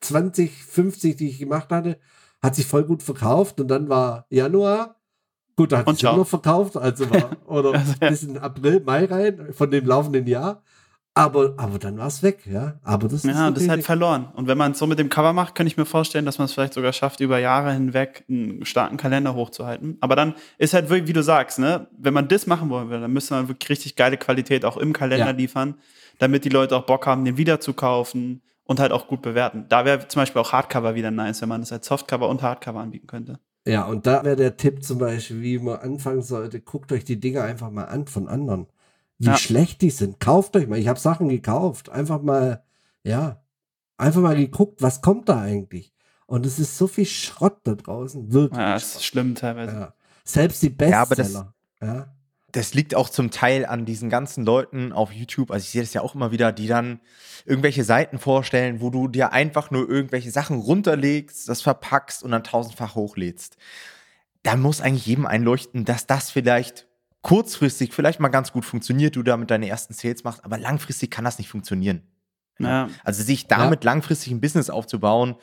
20, 0.01 0.65
50, 0.65 1.17
die 1.17 1.29
ich 1.29 1.39
gemacht 1.39 1.71
hatte, 1.71 1.99
hat 2.43 2.55
sich 2.55 2.67
voll 2.67 2.85
gut 2.85 3.03
verkauft 3.03 3.61
und 3.61 3.69
dann 3.69 3.89
war 3.89 4.27
Januar. 4.31 4.97
Gut, 5.57 5.73
da 5.73 5.79
hat 5.79 5.89
sich 5.89 6.03
immer 6.03 6.19
noch 6.19 6.27
verkauft, 6.27 6.77
also 6.77 7.09
war, 7.11 7.31
oder 7.47 7.73
also, 7.73 7.95
bis 7.99 8.23
in 8.25 8.37
April, 8.37 8.83
Mai 8.85 9.07
rein 9.07 9.53
von 9.53 9.71
dem 9.71 9.87
laufenden 9.87 10.27
Jahr. 10.27 10.63
Aber, 11.15 11.55
aber 11.57 11.79
dann 11.79 11.97
war 11.97 12.09
es 12.09 12.23
weg, 12.23 12.41
ja. 12.45 12.79
Aber 12.83 13.09
das 13.09 13.25
ist 13.25 13.35
ja, 13.35 13.51
das 13.51 13.63
ist 13.63 13.71
halt 13.71 13.83
verloren. 13.85 14.29
Und 14.35 14.49
wenn 14.49 14.59
man 14.59 14.73
es 14.73 14.79
so 14.79 14.87
mit 14.87 14.99
dem 14.99 15.09
Cover 15.09 15.33
macht, 15.33 15.55
kann 15.55 15.67
ich 15.67 15.79
mir 15.79 15.87
vorstellen, 15.87 16.27
dass 16.27 16.37
man 16.37 16.45
es 16.45 16.53
vielleicht 16.53 16.75
sogar 16.75 16.93
schafft, 16.93 17.21
über 17.21 17.39
Jahre 17.39 17.73
hinweg 17.73 18.27
einen 18.29 18.67
starken 18.67 18.99
Kalender 18.99 19.35
hochzuhalten. 19.35 19.97
Aber 20.03 20.15
dann 20.15 20.35
ist 20.59 20.75
halt 20.75 20.91
wirklich, 20.91 21.09
wie 21.09 21.15
du 21.15 21.23
sagst, 21.23 21.59
ne, 21.59 21.87
wenn 21.97 22.13
man 22.13 22.29
das 22.29 22.47
machen 22.47 22.69
wollen 22.69 22.91
will, 22.91 23.01
dann 23.01 23.15
müsste 23.15 23.33
man 23.33 23.49
wirklich 23.49 23.71
richtig 23.71 23.97
geile 23.97 24.19
Qualität 24.19 24.67
auch 24.67 24.77
im 24.77 24.93
Kalender 24.93 25.29
ja. 25.29 25.33
liefern, 25.33 25.77
damit 26.19 26.45
die 26.45 26.51
Leute 26.51 26.77
auch 26.77 26.85
Bock 26.85 27.07
haben, 27.07 27.25
den 27.25 27.39
wieder 27.39 27.61
zu 27.61 27.73
kaufen 27.73 28.43
und 28.67 28.81
halt 28.81 28.93
auch 28.93 29.09
gut 29.09 29.23
bewerten. 29.23 29.67
Da 29.69 29.85
wäre 29.85 30.07
zum 30.09 30.21
Beispiel 30.21 30.41
auch 30.41 30.53
Hardcover 30.53 30.95
wieder 30.95 31.11
nice, 31.11 31.41
wenn 31.41 31.49
man 31.49 31.63
das 31.63 31.73
als 31.73 31.87
Softcover 31.87 32.29
und 32.29 32.43
Hardcover 32.43 32.81
anbieten 32.81 33.07
könnte. 33.07 33.39
Ja, 33.67 33.85
und 33.85 34.07
da 34.07 34.25
wäre 34.25 34.37
der 34.37 34.57
Tipp 34.57 34.85
zum 34.85 34.99
Beispiel, 34.99 35.43
wie 35.43 35.59
man 35.59 35.79
anfangen 35.79 36.23
sollte, 36.23 36.61
guckt 36.61 36.93
euch 36.93 37.05
die 37.05 37.19
Dinger 37.19 37.43
einfach 37.43 37.71
mal 37.71 37.85
an 37.85 38.07
von 38.07 38.29
anderen 38.29 38.69
wie 39.19 39.27
ja. 39.27 39.37
schlecht 39.37 39.81
die 39.81 39.91
sind. 39.91 40.21
Kauft 40.21 40.57
euch 40.57 40.67
mal. 40.67 40.79
Ich 40.79 40.89
habe 40.89 41.01
Sachen 41.01 41.29
gekauft. 41.29 41.89
Einfach 41.89 42.21
mal, 42.23 42.63
ja, 43.03 43.43
einfach 43.97 44.21
mal 44.21 44.37
geguckt, 44.37 44.83
was 44.83 45.01
kommt 45.01 45.29
da 45.29 45.41
eigentlich. 45.41 45.93
Und 46.27 46.45
es 46.45 46.59
ist 46.59 46.77
so 46.77 46.87
viel 46.87 47.07
Schrott 47.07 47.61
da 47.65 47.75
draußen. 47.75 48.33
Wirklich. 48.33 48.59
Ja, 48.59 48.75
das 48.75 48.97
ist 48.97 49.05
schlimm 49.05 49.35
teilweise. 49.35 49.77
Ja. 49.77 49.95
Selbst 50.25 50.63
die 50.63 50.71
Bestseller. 50.71 50.95
Ja, 50.97 51.03
aber 51.03 51.15
das, 51.15 51.33
ja. 51.81 52.16
Das 52.57 52.73
liegt 52.73 52.95
auch 52.95 53.11
zum 53.11 53.31
Teil 53.31 53.67
an 53.67 53.85
diesen 53.85 54.09
ganzen 54.09 54.47
Leuten 54.47 54.93
auf 54.93 55.13
YouTube. 55.13 55.51
Also 55.51 55.65
ich 55.65 55.71
sehe 55.71 55.83
das 55.83 55.93
ja 55.93 56.01
auch 56.01 56.15
immer 56.15 56.33
wieder, 56.33 56.53
die 56.53 56.67
dann 56.67 57.01
irgendwelche 57.45 57.85
Seiten 57.85 58.19
vorstellen, 58.19 58.81
wo 58.81 58.89
du 58.89 59.09
dir 59.09 59.33
einfach 59.33 59.71
nur 59.71 59.87
irgendwelche 59.87 60.31
Sachen 60.31 60.59
runterlegst, 60.59 61.51
das 61.51 61.61
verpackst 61.61 62.23
und 62.23 62.31
dann 62.31 62.45
tausendfach 62.45 62.95
hochlädst. 62.95 63.59
Da 64.43 64.57
muss 64.57 64.81
eigentlich 64.81 65.05
jedem 65.05 65.27
einleuchten, 65.27 65.85
dass 65.85 66.07
das 66.07 66.31
vielleicht 66.31 66.87
kurzfristig 67.21 67.93
vielleicht 67.93 68.21
mal 68.21 68.29
ganz 68.29 68.53
gut 68.53 68.65
funktioniert, 68.65 69.17
du 69.17 69.23
damit 69.23 69.51
deine 69.51 69.69
ersten 69.69 69.93
Sales 69.93 70.25
machst, 70.25 70.43
aber 70.43 70.57
langfristig 70.57 71.11
kann 71.11 71.25
das 71.25 71.39
nicht 71.39 71.51
funktionieren. 71.51 72.03
Ja. 72.59 72.89
Also 73.05 73.23
sich 73.23 73.49
damit 73.49 73.85
ja. 73.85 73.91
langfristig 73.91 74.33
ein 74.33 74.41
Business 74.41 74.71
aufzubauen, 74.71 75.37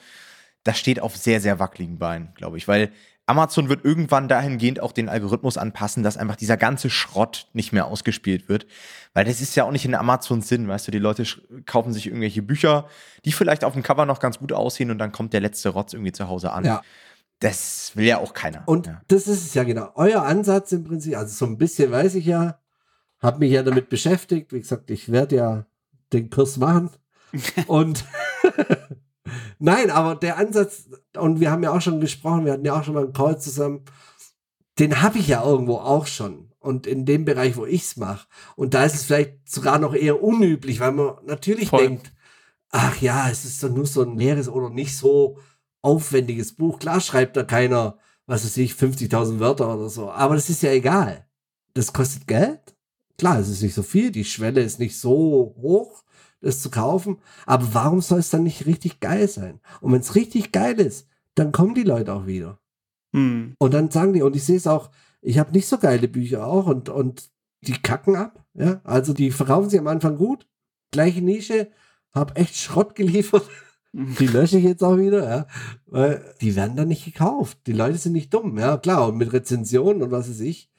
das 0.63 0.80
steht 0.80 0.99
auf 0.99 1.15
sehr, 1.15 1.41
sehr 1.41 1.60
wackeligen 1.60 1.99
Beinen, 1.99 2.34
glaube 2.34 2.58
ich. 2.58 2.67
Weil 2.67 2.91
Amazon 3.25 3.69
wird 3.69 3.86
irgendwann 3.86 4.27
dahingehend 4.27 4.81
auch 4.81 4.91
den 4.91 5.07
Algorithmus 5.07 5.57
anpassen, 5.57 6.03
dass 6.03 6.17
einfach 6.17 6.36
dieser 6.36 6.57
ganze 6.57 6.89
Schrott 6.89 7.47
nicht 7.53 7.71
mehr 7.71 7.86
ausgespielt 7.86 8.49
wird. 8.49 8.67
Weil 9.13 9.25
das 9.25 9.39
ist 9.39 9.55
ja 9.55 9.63
auch 9.63 9.71
nicht 9.71 9.86
in 9.86 9.95
Amazons 9.95 10.49
Sinn, 10.49 10.67
weißt 10.67 10.88
du, 10.88 10.91
die 10.91 10.99
Leute 10.99 11.23
kaufen 11.65 11.93
sich 11.93 12.07
irgendwelche 12.07 12.41
Bücher, 12.41 12.88
die 13.23 13.31
vielleicht 13.31 13.63
auf 13.63 13.73
dem 13.73 13.83
Cover 13.83 14.05
noch 14.05 14.19
ganz 14.19 14.39
gut 14.39 14.51
aussehen 14.51 14.91
und 14.91 14.97
dann 14.97 15.13
kommt 15.13 15.31
der 15.33 15.39
letzte 15.39 15.69
Rotz 15.69 15.93
irgendwie 15.93 16.12
zu 16.12 16.27
Hause 16.27 16.51
an. 16.51 16.65
Ja. 16.65 16.81
Das 17.39 17.91
will 17.95 18.05
ja 18.05 18.17
auch 18.19 18.33
keiner. 18.33 18.63
Und 18.65 18.88
ja. 18.88 19.01
das 19.07 19.27
ist 19.27 19.45
es 19.45 19.53
ja 19.53 19.63
genau. 19.63 19.91
Euer 19.95 20.23
Ansatz 20.23 20.71
im 20.73 20.83
Prinzip, 20.83 21.15
also 21.15 21.33
so 21.33 21.45
ein 21.45 21.57
bisschen 21.57 21.91
weiß 21.91 22.15
ich 22.15 22.25
ja, 22.25 22.59
habe 23.19 23.39
mich 23.39 23.51
ja 23.51 23.63
damit 23.63 23.89
beschäftigt. 23.89 24.51
Wie 24.51 24.59
gesagt, 24.59 24.89
ich 24.91 25.12
werde 25.12 25.36
ja 25.38 25.65
den 26.12 26.29
Kurs 26.29 26.57
machen. 26.57 26.89
und 27.67 28.05
nein, 29.59 29.89
aber 29.89 30.15
der 30.15 30.38
Ansatz, 30.38 30.89
und 31.17 31.39
wir 31.39 31.51
haben 31.51 31.63
ja 31.63 31.71
auch 31.71 31.81
schon 31.81 31.99
gesprochen, 31.99 32.45
wir 32.45 32.53
hatten 32.53 32.65
ja 32.65 32.79
auch 32.79 32.83
schon 32.83 32.93
mal 32.93 33.03
einen 33.03 33.13
Call 33.13 33.39
zusammen, 33.39 33.83
den 34.79 35.01
habe 35.01 35.19
ich 35.19 35.27
ja 35.27 35.43
irgendwo 35.43 35.77
auch 35.77 36.07
schon. 36.07 36.49
Und 36.59 36.88
in 36.88 37.05
dem 37.05 37.25
Bereich, 37.25 37.57
wo 37.57 37.65
ich 37.65 37.81
es 37.81 37.97
mache. 37.97 38.25
Und 38.55 38.73
da 38.73 38.86
ist 38.86 38.95
es 38.95 39.03
vielleicht 39.03 39.49
sogar 39.49 39.79
noch 39.79 39.93
eher 39.93 40.23
unüblich, 40.23 40.79
weil 40.79 40.93
man 40.93 41.15
natürlich 41.25 41.69
Voll. 41.69 41.81
denkt, 41.88 42.13
ach 42.69 43.01
ja, 43.01 43.29
es 43.29 43.43
ist 43.43 43.62
doch 43.62 43.69
nur 43.69 43.86
so 43.86 44.01
ein 44.01 44.17
leeres 44.17 44.47
oder 44.47 44.69
nicht 44.69 44.97
so 44.97 45.38
aufwendiges 45.81 46.55
Buch. 46.55 46.79
Klar 46.79 47.01
schreibt 47.01 47.36
da 47.36 47.43
keiner, 47.43 47.97
was 48.25 48.45
weiß 48.45 48.57
ich, 48.57 48.73
50.000 48.73 49.39
Wörter 49.39 49.75
oder 49.75 49.89
so. 49.89 50.09
Aber 50.09 50.36
das 50.36 50.49
ist 50.49 50.63
ja 50.63 50.71
egal. 50.71 51.27
Das 51.73 51.91
kostet 51.91 52.27
Geld. 52.27 52.62
Klar, 53.17 53.39
es 53.39 53.49
ist 53.49 53.62
nicht 53.62 53.75
so 53.75 53.83
viel. 53.83 54.12
Die 54.12 54.25
Schwelle 54.25 54.62
ist 54.62 54.79
nicht 54.79 54.97
so 54.97 55.53
hoch 55.62 56.03
das 56.43 56.62
zu 56.62 56.69
kaufen. 56.69 57.17
Aber 57.45 57.73
warum 57.73 58.01
soll 58.01 58.19
es 58.19 58.29
dann 58.29 58.43
nicht 58.43 58.65
richtig 58.65 58.99
geil 58.99 59.27
sein? 59.27 59.60
Und 59.82 59.91
wenn 59.93 60.01
es 60.01 60.15
richtig 60.15 60.51
geil 60.51 60.79
ist, 60.79 61.08
dann 61.36 61.51
kommen 61.51 61.73
die 61.73 61.84
Leute 61.84 62.13
auch 62.13 62.27
wieder. 62.27 62.60
Hm. 63.13 63.56
Und 63.58 63.73
dann 63.73 63.89
sagen 63.89 64.13
die, 64.13 64.21
und 64.21 64.36
ich 64.36 64.43
sehe 64.43 64.58
es 64.58 64.67
auch, 64.67 64.91
ich 65.21 65.39
habe 65.39 65.51
nicht 65.51 65.67
so 65.67 65.77
geile 65.77 66.08
Bücher 66.08 66.45
auch 66.45 66.67
und, 66.67 66.89
und 66.89 67.29
die 67.62 67.82
kacken 67.82 68.15
ab. 68.15 68.45
Ja? 68.53 68.82
Also 68.84 69.13
die 69.13 69.32
verkaufen 69.32 69.69
sie 69.69 69.79
am 69.79 69.88
Anfang 69.88 70.17
gut. 70.17 70.45
Gleiche 70.91 71.21
Nische, 71.21 71.71
habe 72.13 72.36
echt 72.36 72.56
Schrott 72.56 72.93
geliefert. 72.93 73.47
Die 73.93 74.27
lösche 74.27 74.58
ich 74.58 74.63
jetzt 74.63 74.84
auch 74.84 74.97
wieder, 74.97 75.29
ja. 75.29 75.47
Weil 75.86 76.36
die 76.41 76.56
werden 76.56 76.75
dann 76.75 76.88
nicht 76.88 77.06
gekauft. 77.06 77.60
Die 77.67 77.73
Leute 77.73 77.99
sind 77.99 78.13
nicht 78.13 78.34
dumm, 78.34 78.58
ja, 78.58 78.77
klar. 78.77 79.08
Und 79.08 79.17
mit 79.17 79.32
Rezensionen 79.32 80.01
und 80.01 80.12
was 80.12 80.29
weiß 80.29 80.39
ich. 80.39 80.71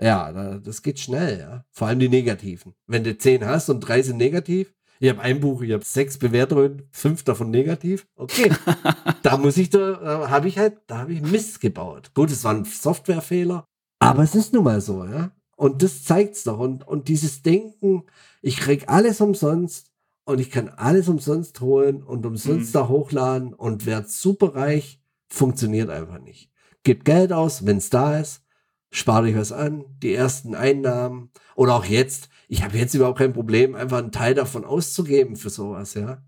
Ja, 0.00 0.58
das 0.58 0.82
geht 0.82 1.00
schnell, 1.00 1.40
ja. 1.40 1.64
Vor 1.72 1.88
allem 1.88 1.98
die 1.98 2.08
negativen. 2.08 2.74
Wenn 2.86 3.02
du 3.02 3.18
zehn 3.18 3.44
hast 3.44 3.68
und 3.70 3.80
drei 3.80 4.02
sind 4.02 4.18
negativ, 4.18 4.72
ich 5.00 5.08
habe 5.08 5.20
ein 5.22 5.40
Buch, 5.40 5.62
ich 5.62 5.72
habe 5.72 5.84
sechs 5.84 6.18
Bewertungen, 6.18 6.82
fünf 6.92 7.24
davon 7.24 7.50
negativ. 7.50 8.06
Okay, 8.16 8.52
da 9.22 9.38
muss 9.38 9.56
ich, 9.56 9.70
da, 9.70 9.92
da 9.92 10.30
habe 10.30 10.46
ich 10.46 10.58
halt, 10.58 10.76
da 10.86 10.98
habe 10.98 11.14
ich 11.14 11.22
Mist 11.22 11.60
gebaut. 11.60 12.12
Gut, 12.12 12.30
es 12.30 12.44
war 12.44 12.54
ein 12.54 12.66
Softwarefehler, 12.66 13.64
aber 13.98 14.22
es 14.22 14.34
ist 14.34 14.52
nun 14.52 14.64
mal 14.64 14.82
so, 14.82 15.04
ja. 15.04 15.30
Und 15.56 15.82
das 15.82 16.04
zeigt's 16.04 16.44
doch. 16.44 16.58
Und, 16.58 16.86
und 16.86 17.08
dieses 17.08 17.42
Denken, 17.42 18.04
ich 18.42 18.58
krieg 18.58 18.88
alles 18.88 19.22
umsonst 19.22 19.90
und 20.24 20.38
ich 20.38 20.50
kann 20.50 20.68
alles 20.68 21.08
umsonst 21.08 21.60
holen 21.62 22.02
und 22.02 22.26
umsonst 22.26 22.68
mhm. 22.68 22.78
da 22.78 22.88
hochladen 22.88 23.54
und 23.54 23.86
werde 23.86 24.08
superreich, 24.08 25.00
funktioniert 25.28 25.88
einfach 25.88 26.20
nicht. 26.20 26.50
Gib 26.82 27.06
Geld 27.06 27.32
aus, 27.32 27.64
wenn's 27.64 27.88
da 27.88 28.18
ist, 28.18 28.42
spar 28.90 29.22
dich 29.22 29.36
was 29.36 29.52
an, 29.52 29.84
die 30.02 30.14
ersten 30.14 30.54
Einnahmen 30.54 31.30
oder 31.54 31.74
auch 31.74 31.84
jetzt, 31.84 32.28
ich 32.48 32.62
habe 32.64 32.76
jetzt 32.76 32.94
überhaupt 32.94 33.18
kein 33.18 33.32
Problem, 33.32 33.74
einfach 33.74 33.98
einen 33.98 34.12
Teil 34.12 34.34
davon 34.34 34.64
auszugeben 34.64 35.36
für 35.36 35.50
sowas, 35.50 35.94
ja. 35.94 36.22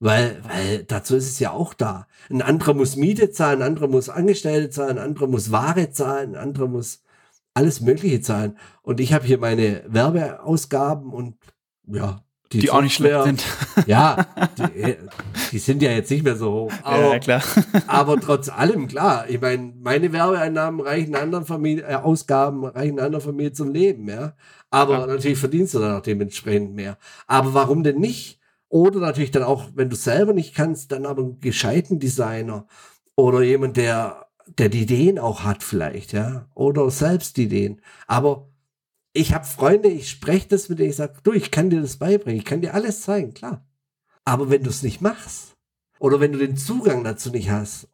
Weil, 0.00 0.42
weil 0.44 0.84
dazu 0.84 1.16
ist 1.16 1.28
es 1.28 1.38
ja 1.38 1.52
auch 1.52 1.72
da. 1.72 2.06
Ein 2.28 2.42
anderer 2.42 2.74
muss 2.74 2.96
Miete 2.96 3.30
zahlen, 3.30 3.62
ein 3.62 3.68
anderer 3.68 3.88
muss 3.88 4.08
Angestellte 4.10 4.68
zahlen, 4.68 4.98
ein 4.98 5.04
anderer 5.04 5.28
muss 5.28 5.50
Ware 5.50 5.90
zahlen, 5.90 6.34
ein 6.34 6.42
anderer 6.42 6.68
muss 6.68 7.02
alles 7.54 7.80
Mögliche 7.80 8.20
zahlen. 8.20 8.58
Und 8.82 9.00
ich 9.00 9.12
habe 9.12 9.24
hier 9.24 9.38
meine 9.38 9.84
Werbeausgaben 9.86 11.12
und 11.12 11.36
ja, 11.86 12.24
die, 12.54 12.60
die 12.60 12.70
auch 12.70 12.82
nicht 12.82 12.94
schlecht 12.94 13.24
sind. 13.24 13.44
Ja, 13.86 14.26
die, 14.56 14.96
die, 15.52 15.58
sind 15.58 15.82
ja 15.82 15.90
jetzt 15.90 16.10
nicht 16.10 16.24
mehr 16.24 16.36
so 16.36 16.52
hoch. 16.52 16.72
Aber, 16.82 17.12
ja, 17.12 17.18
klar. 17.18 17.42
aber 17.86 18.18
trotz 18.20 18.48
allem, 18.48 18.86
klar. 18.86 19.26
Ich 19.28 19.40
meine, 19.40 19.74
meine 19.82 20.12
Werbeeinnahmen 20.12 20.80
reichen 20.80 21.16
anderen 21.16 21.44
Familie, 21.44 21.84
äh, 21.84 21.96
Ausgaben 21.96 22.64
reichen 22.64 23.00
anderen 23.00 23.24
Familie 23.24 23.52
zum 23.52 23.72
Leben, 23.72 24.08
ja. 24.08 24.34
Aber 24.70 25.00
ja. 25.00 25.06
natürlich 25.06 25.38
verdienst 25.38 25.74
du 25.74 25.80
dann 25.80 25.96
auch 25.96 26.02
dementsprechend 26.02 26.74
mehr. 26.74 26.96
Aber 27.26 27.52
warum 27.52 27.82
denn 27.82 27.98
nicht? 27.98 28.40
Oder 28.68 29.00
natürlich 29.00 29.32
dann 29.32 29.42
auch, 29.42 29.66
wenn 29.74 29.90
du 29.90 29.96
selber 29.96 30.32
nicht 30.32 30.54
kannst, 30.54 30.92
dann 30.92 31.06
aber 31.06 31.22
einen 31.22 31.40
gescheiten 31.40 31.98
Designer 31.98 32.66
oder 33.16 33.42
jemand, 33.42 33.76
der, 33.76 34.26
der 34.58 34.68
die 34.68 34.82
Ideen 34.82 35.18
auch 35.18 35.44
hat 35.44 35.62
vielleicht, 35.62 36.12
ja. 36.12 36.46
Oder 36.54 36.90
selbst 36.90 37.36
Ideen. 37.38 37.80
Aber 38.06 38.48
ich 39.14 39.32
habe 39.32 39.46
Freunde, 39.46 39.88
ich 39.88 40.10
spreche 40.10 40.48
das 40.48 40.68
mit 40.68 40.78
denen, 40.78 40.90
ich 40.90 40.96
sage, 40.96 41.14
du, 41.22 41.32
ich 41.32 41.50
kann 41.50 41.70
dir 41.70 41.80
das 41.80 41.96
beibringen, 41.96 42.38
ich 42.38 42.44
kann 42.44 42.60
dir 42.60 42.74
alles 42.74 43.00
zeigen, 43.02 43.32
klar. 43.32 43.66
Aber 44.24 44.50
wenn 44.50 44.62
du 44.62 44.70
es 44.70 44.82
nicht 44.82 45.00
machst 45.00 45.56
oder 45.98 46.20
wenn 46.20 46.32
du 46.32 46.38
den 46.38 46.56
Zugang 46.56 47.04
dazu 47.04 47.30
nicht 47.30 47.50
hast, 47.50 47.88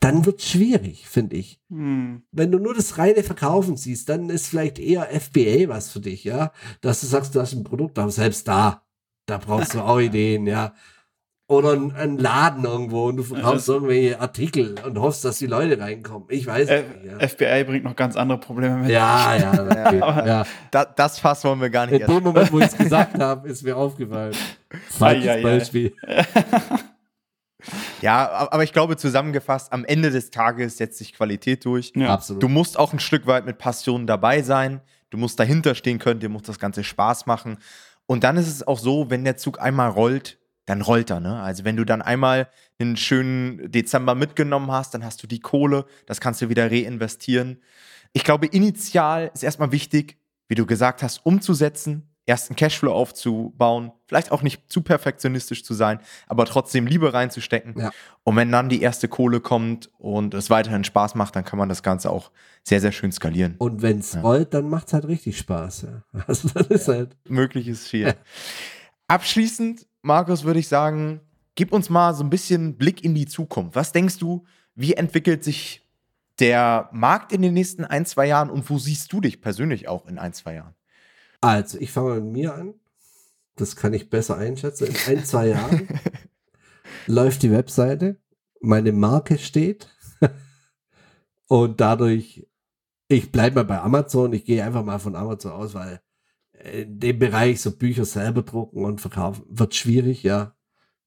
dann 0.00 0.26
wird 0.26 0.40
es 0.40 0.50
schwierig, 0.50 1.08
finde 1.08 1.36
ich. 1.36 1.62
Hm. 1.70 2.24
Wenn 2.32 2.52
du 2.52 2.58
nur 2.58 2.74
das 2.74 2.98
reine 2.98 3.22
Verkaufen 3.22 3.76
siehst, 3.76 4.08
dann 4.08 4.28
ist 4.28 4.48
vielleicht 4.48 4.78
eher 4.78 5.08
FBA 5.08 5.68
was 5.68 5.90
für 5.90 6.00
dich, 6.00 6.24
ja. 6.24 6.52
Dass 6.82 7.00
du 7.00 7.06
sagst, 7.06 7.34
du 7.34 7.40
hast 7.40 7.54
ein 7.54 7.64
Produkt, 7.64 7.98
aber 7.98 8.10
selbst 8.10 8.46
da, 8.48 8.82
da 9.26 9.38
brauchst 9.38 9.74
du 9.74 9.80
auch 9.84 10.00
Ideen, 10.00 10.46
ja 10.46 10.74
oder 11.46 11.72
ein, 11.72 11.94
ein, 11.94 12.18
Laden 12.18 12.64
irgendwo 12.64 13.08
und 13.08 13.16
du 13.16 13.22
verkaufst 13.22 13.68
irgendwelche 13.68 14.18
Artikel 14.18 14.76
und 14.84 14.98
hoffst, 14.98 15.24
dass 15.24 15.38
die 15.38 15.46
Leute 15.46 15.78
reinkommen. 15.78 16.26
Ich 16.30 16.46
weiß 16.46 16.68
F 16.68 16.84
nicht. 17.02 17.20
Ja. 17.20 17.28
FBI 17.28 17.64
bringt 17.64 17.84
noch 17.84 17.96
ganz 17.96 18.16
andere 18.16 18.38
Probleme 18.38 18.76
mit. 18.76 18.90
Ja, 18.90 19.36
ja, 19.36 19.52
okay. 19.62 19.98
ja. 19.98 20.26
ja. 20.26 20.46
Da, 20.70 20.84
das 20.86 21.18
Fass 21.18 21.44
wollen 21.44 21.60
wir 21.60 21.68
gar 21.68 21.86
nicht. 21.86 22.00
In 22.00 22.06
dem 22.06 22.22
Moment, 22.22 22.50
wo 22.50 22.60
ich 22.60 22.66
es 22.66 22.76
gesagt 22.78 23.18
habe, 23.18 23.48
ist 23.48 23.62
mir 23.62 23.76
aufgefallen. 23.76 24.34
Falsches 24.88 25.24
ja, 25.26 25.42
Beispiel. 25.42 25.94
Ja, 28.00 28.48
aber 28.50 28.64
ich 28.64 28.72
glaube, 28.72 28.96
zusammengefasst, 28.96 29.72
am 29.72 29.84
Ende 29.84 30.10
des 30.10 30.30
Tages 30.30 30.78
setzt 30.78 30.98
sich 30.98 31.12
Qualität 31.12 31.64
durch. 31.64 31.92
Ja. 31.94 32.14
Absolut. 32.14 32.42
Du 32.42 32.48
musst 32.48 32.78
auch 32.78 32.92
ein 32.92 33.00
Stück 33.00 33.26
weit 33.26 33.44
mit 33.44 33.58
Passion 33.58 34.06
dabei 34.06 34.42
sein. 34.42 34.80
Du 35.10 35.18
musst 35.18 35.38
dahinter 35.38 35.74
stehen 35.74 35.98
können, 35.98 36.20
dir 36.20 36.28
muss 36.28 36.42
das 36.42 36.58
Ganze 36.58 36.84
Spaß 36.84 37.26
machen. 37.26 37.58
Und 38.06 38.24
dann 38.24 38.36
ist 38.36 38.48
es 38.48 38.66
auch 38.66 38.78
so, 38.78 39.10
wenn 39.10 39.24
der 39.24 39.36
Zug 39.36 39.60
einmal 39.60 39.90
rollt, 39.90 40.38
dann 40.66 40.82
rollt 40.82 41.10
er, 41.10 41.20
ne? 41.20 41.40
Also 41.42 41.64
wenn 41.64 41.76
du 41.76 41.84
dann 41.84 42.02
einmal 42.02 42.48
einen 42.78 42.96
schönen 42.96 43.70
Dezember 43.70 44.14
mitgenommen 44.14 44.70
hast, 44.72 44.94
dann 44.94 45.04
hast 45.04 45.22
du 45.22 45.26
die 45.26 45.40
Kohle, 45.40 45.84
das 46.06 46.20
kannst 46.20 46.40
du 46.42 46.48
wieder 46.48 46.70
reinvestieren. 46.70 47.62
Ich 48.12 48.24
glaube, 48.24 48.46
initial 48.46 49.30
ist 49.34 49.42
erstmal 49.42 49.72
wichtig, 49.72 50.16
wie 50.48 50.54
du 50.54 50.66
gesagt 50.66 51.02
hast, 51.02 51.24
umzusetzen, 51.24 52.14
erst 52.26 52.48
einen 52.48 52.56
Cashflow 52.56 52.92
aufzubauen, 52.92 53.92
vielleicht 54.06 54.32
auch 54.32 54.42
nicht 54.42 54.70
zu 54.72 54.82
perfektionistisch 54.82 55.64
zu 55.64 55.74
sein, 55.74 56.00
aber 56.26 56.46
trotzdem 56.46 56.86
Liebe 56.86 57.12
reinzustecken. 57.12 57.78
Ja. 57.78 57.90
Und 58.22 58.36
wenn 58.36 58.50
dann 58.50 58.68
die 58.68 58.80
erste 58.80 59.08
Kohle 59.08 59.40
kommt 59.40 59.90
und 59.98 60.32
es 60.32 60.48
weiterhin 60.48 60.84
Spaß 60.84 61.14
macht, 61.16 61.36
dann 61.36 61.44
kann 61.44 61.58
man 61.58 61.68
das 61.68 61.82
Ganze 61.82 62.10
auch 62.10 62.30
sehr, 62.62 62.80
sehr 62.80 62.92
schön 62.92 63.12
skalieren. 63.12 63.56
Und 63.58 63.82
wenn 63.82 63.98
es 63.98 64.14
ja. 64.14 64.20
rollt, 64.22 64.54
dann 64.54 64.68
macht 64.70 64.86
es 64.86 64.92
halt 64.94 65.06
richtig 65.06 65.38
Spaß. 65.38 65.82
Ja. 65.82 66.02
Also 66.26 66.48
das 66.48 66.68
ist 66.68 66.88
ja. 66.88 66.94
halt. 66.94 67.16
Möglich 67.28 67.68
ist 67.68 67.88
viel. 67.88 68.14
Abschließend 69.08 69.86
Markus, 70.04 70.44
würde 70.44 70.60
ich 70.60 70.68
sagen, 70.68 71.22
gib 71.54 71.72
uns 71.72 71.88
mal 71.88 72.14
so 72.14 72.22
ein 72.22 72.28
bisschen 72.28 72.76
Blick 72.76 73.02
in 73.02 73.14
die 73.14 73.24
Zukunft. 73.24 73.74
Was 73.74 73.90
denkst 73.90 74.18
du, 74.18 74.44
wie 74.74 74.92
entwickelt 74.92 75.42
sich 75.42 75.82
der 76.38 76.90
Markt 76.92 77.32
in 77.32 77.40
den 77.40 77.54
nächsten 77.54 77.86
ein, 77.86 78.04
zwei 78.04 78.26
Jahren 78.26 78.50
und 78.50 78.68
wo 78.68 78.78
siehst 78.78 79.10
du 79.14 79.22
dich 79.22 79.40
persönlich 79.40 79.88
auch 79.88 80.06
in 80.06 80.18
ein, 80.18 80.34
zwei 80.34 80.56
Jahren? 80.56 80.74
Also, 81.40 81.78
ich 81.78 81.90
fange 81.90 82.16
mit 82.16 82.32
mir 82.32 82.54
an. 82.54 82.74
Das 83.56 83.76
kann 83.76 83.94
ich 83.94 84.10
besser 84.10 84.36
einschätzen. 84.36 84.88
In 84.88 84.96
ein, 85.06 85.24
zwei 85.24 85.48
Jahren 85.48 85.88
läuft 87.06 87.42
die 87.42 87.50
Webseite, 87.50 88.20
meine 88.60 88.92
Marke 88.92 89.38
steht 89.38 89.88
und 91.46 91.80
dadurch, 91.80 92.46
ich 93.08 93.32
bleibe 93.32 93.56
mal 93.56 93.64
bei 93.64 93.80
Amazon, 93.80 94.34
ich 94.34 94.44
gehe 94.44 94.64
einfach 94.64 94.84
mal 94.84 94.98
von 94.98 95.16
Amazon 95.16 95.52
aus, 95.52 95.72
weil 95.72 96.00
in 96.72 96.98
dem 96.98 97.18
Bereich 97.18 97.60
so 97.60 97.72
Bücher 97.76 98.04
selber 98.04 98.42
drucken 98.42 98.84
und 98.84 99.00
verkaufen 99.00 99.44
wird 99.48 99.74
schwierig, 99.74 100.22
ja. 100.22 100.54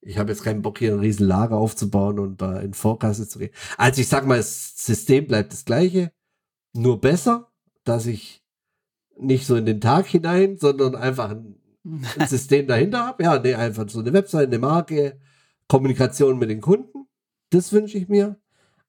Ich 0.02 0.18
habe 0.18 0.32
jetzt 0.32 0.44
keinen 0.44 0.62
Bock, 0.62 0.78
hier 0.80 0.94
ein 0.94 1.00
riesen 1.00 1.28
Lager 1.28 1.58
aufzubauen 1.58 2.20
und 2.20 2.42
da 2.42 2.60
in 2.60 2.74
Vorkasse 2.74 3.28
zu 3.28 3.40
gehen. 3.40 3.52
Also 3.78 4.02
ich 4.02 4.08
sag 4.08 4.26
mal, 4.26 4.38
das 4.38 4.78
System 4.78 5.28
bleibt 5.28 5.52
das 5.52 5.66
gleiche, 5.66 6.12
nur 6.74 7.02
besser, 7.02 7.52
dass 7.84 8.06
ich 8.06 8.44
nicht 9.18 9.48
so 9.48 9.56
in 9.56 9.66
den 9.66 9.82
Tag 9.82 10.06
hinein, 10.06 10.58
sondern 10.58 10.96
einfach 10.96 11.32
ein, 11.32 11.56
ein 11.84 12.28
System 12.28 12.68
dahinter 12.68 13.06
habe. 13.06 13.24
Ja, 13.24 13.40
nee, 13.40 13.56
einfach 13.56 13.90
so 13.90 14.00
eine 14.00 14.14
Webseite, 14.14 14.48
eine 14.48 14.60
Marke, 14.60 15.20
Kommunikation 15.68 16.38
mit 16.38 16.50
den 16.50 16.62
Kunden. 16.62 17.08
Das 17.50 17.74
wünsche 17.74 17.98
ich 17.98 18.08
mir. 18.08 18.40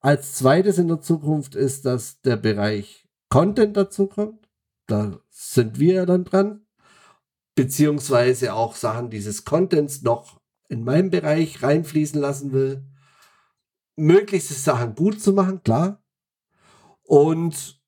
Als 0.00 0.34
zweites 0.34 0.78
in 0.78 0.88
der 0.88 1.00
Zukunft 1.00 1.54
ist, 1.54 1.84
dass 1.84 2.20
der 2.20 2.36
Bereich 2.36 3.08
Content 3.30 3.76
dazu 3.76 4.06
kommt. 4.06 4.47
Da 4.88 5.20
sind 5.30 5.78
wir 5.78 6.06
dann 6.06 6.24
dran. 6.24 6.66
Beziehungsweise 7.54 8.54
auch 8.54 8.74
Sachen 8.74 9.10
dieses 9.10 9.44
Contents 9.44 10.02
noch 10.02 10.40
in 10.68 10.82
meinem 10.82 11.10
Bereich 11.10 11.62
reinfließen 11.62 12.20
lassen 12.20 12.52
will. 12.52 12.84
Möglichst 13.96 14.64
Sachen 14.64 14.94
gut 14.94 15.20
zu 15.20 15.32
machen, 15.32 15.62
klar. 15.62 16.02
Und 17.02 17.80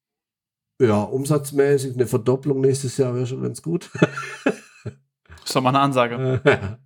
ja, 0.79 1.03
umsatzmäßig 1.03 1.95
eine 1.95 2.07
Verdopplung 2.07 2.61
nächstes 2.61 2.97
Jahr 2.97 3.15
wäre 3.15 3.27
schon 3.27 3.43
ganz 3.43 3.63
gut. 3.63 3.91
ist 5.45 5.55
doch 5.57 5.63
mal 5.63 5.71
eine 5.71 5.81
Ansage. 5.81 6.41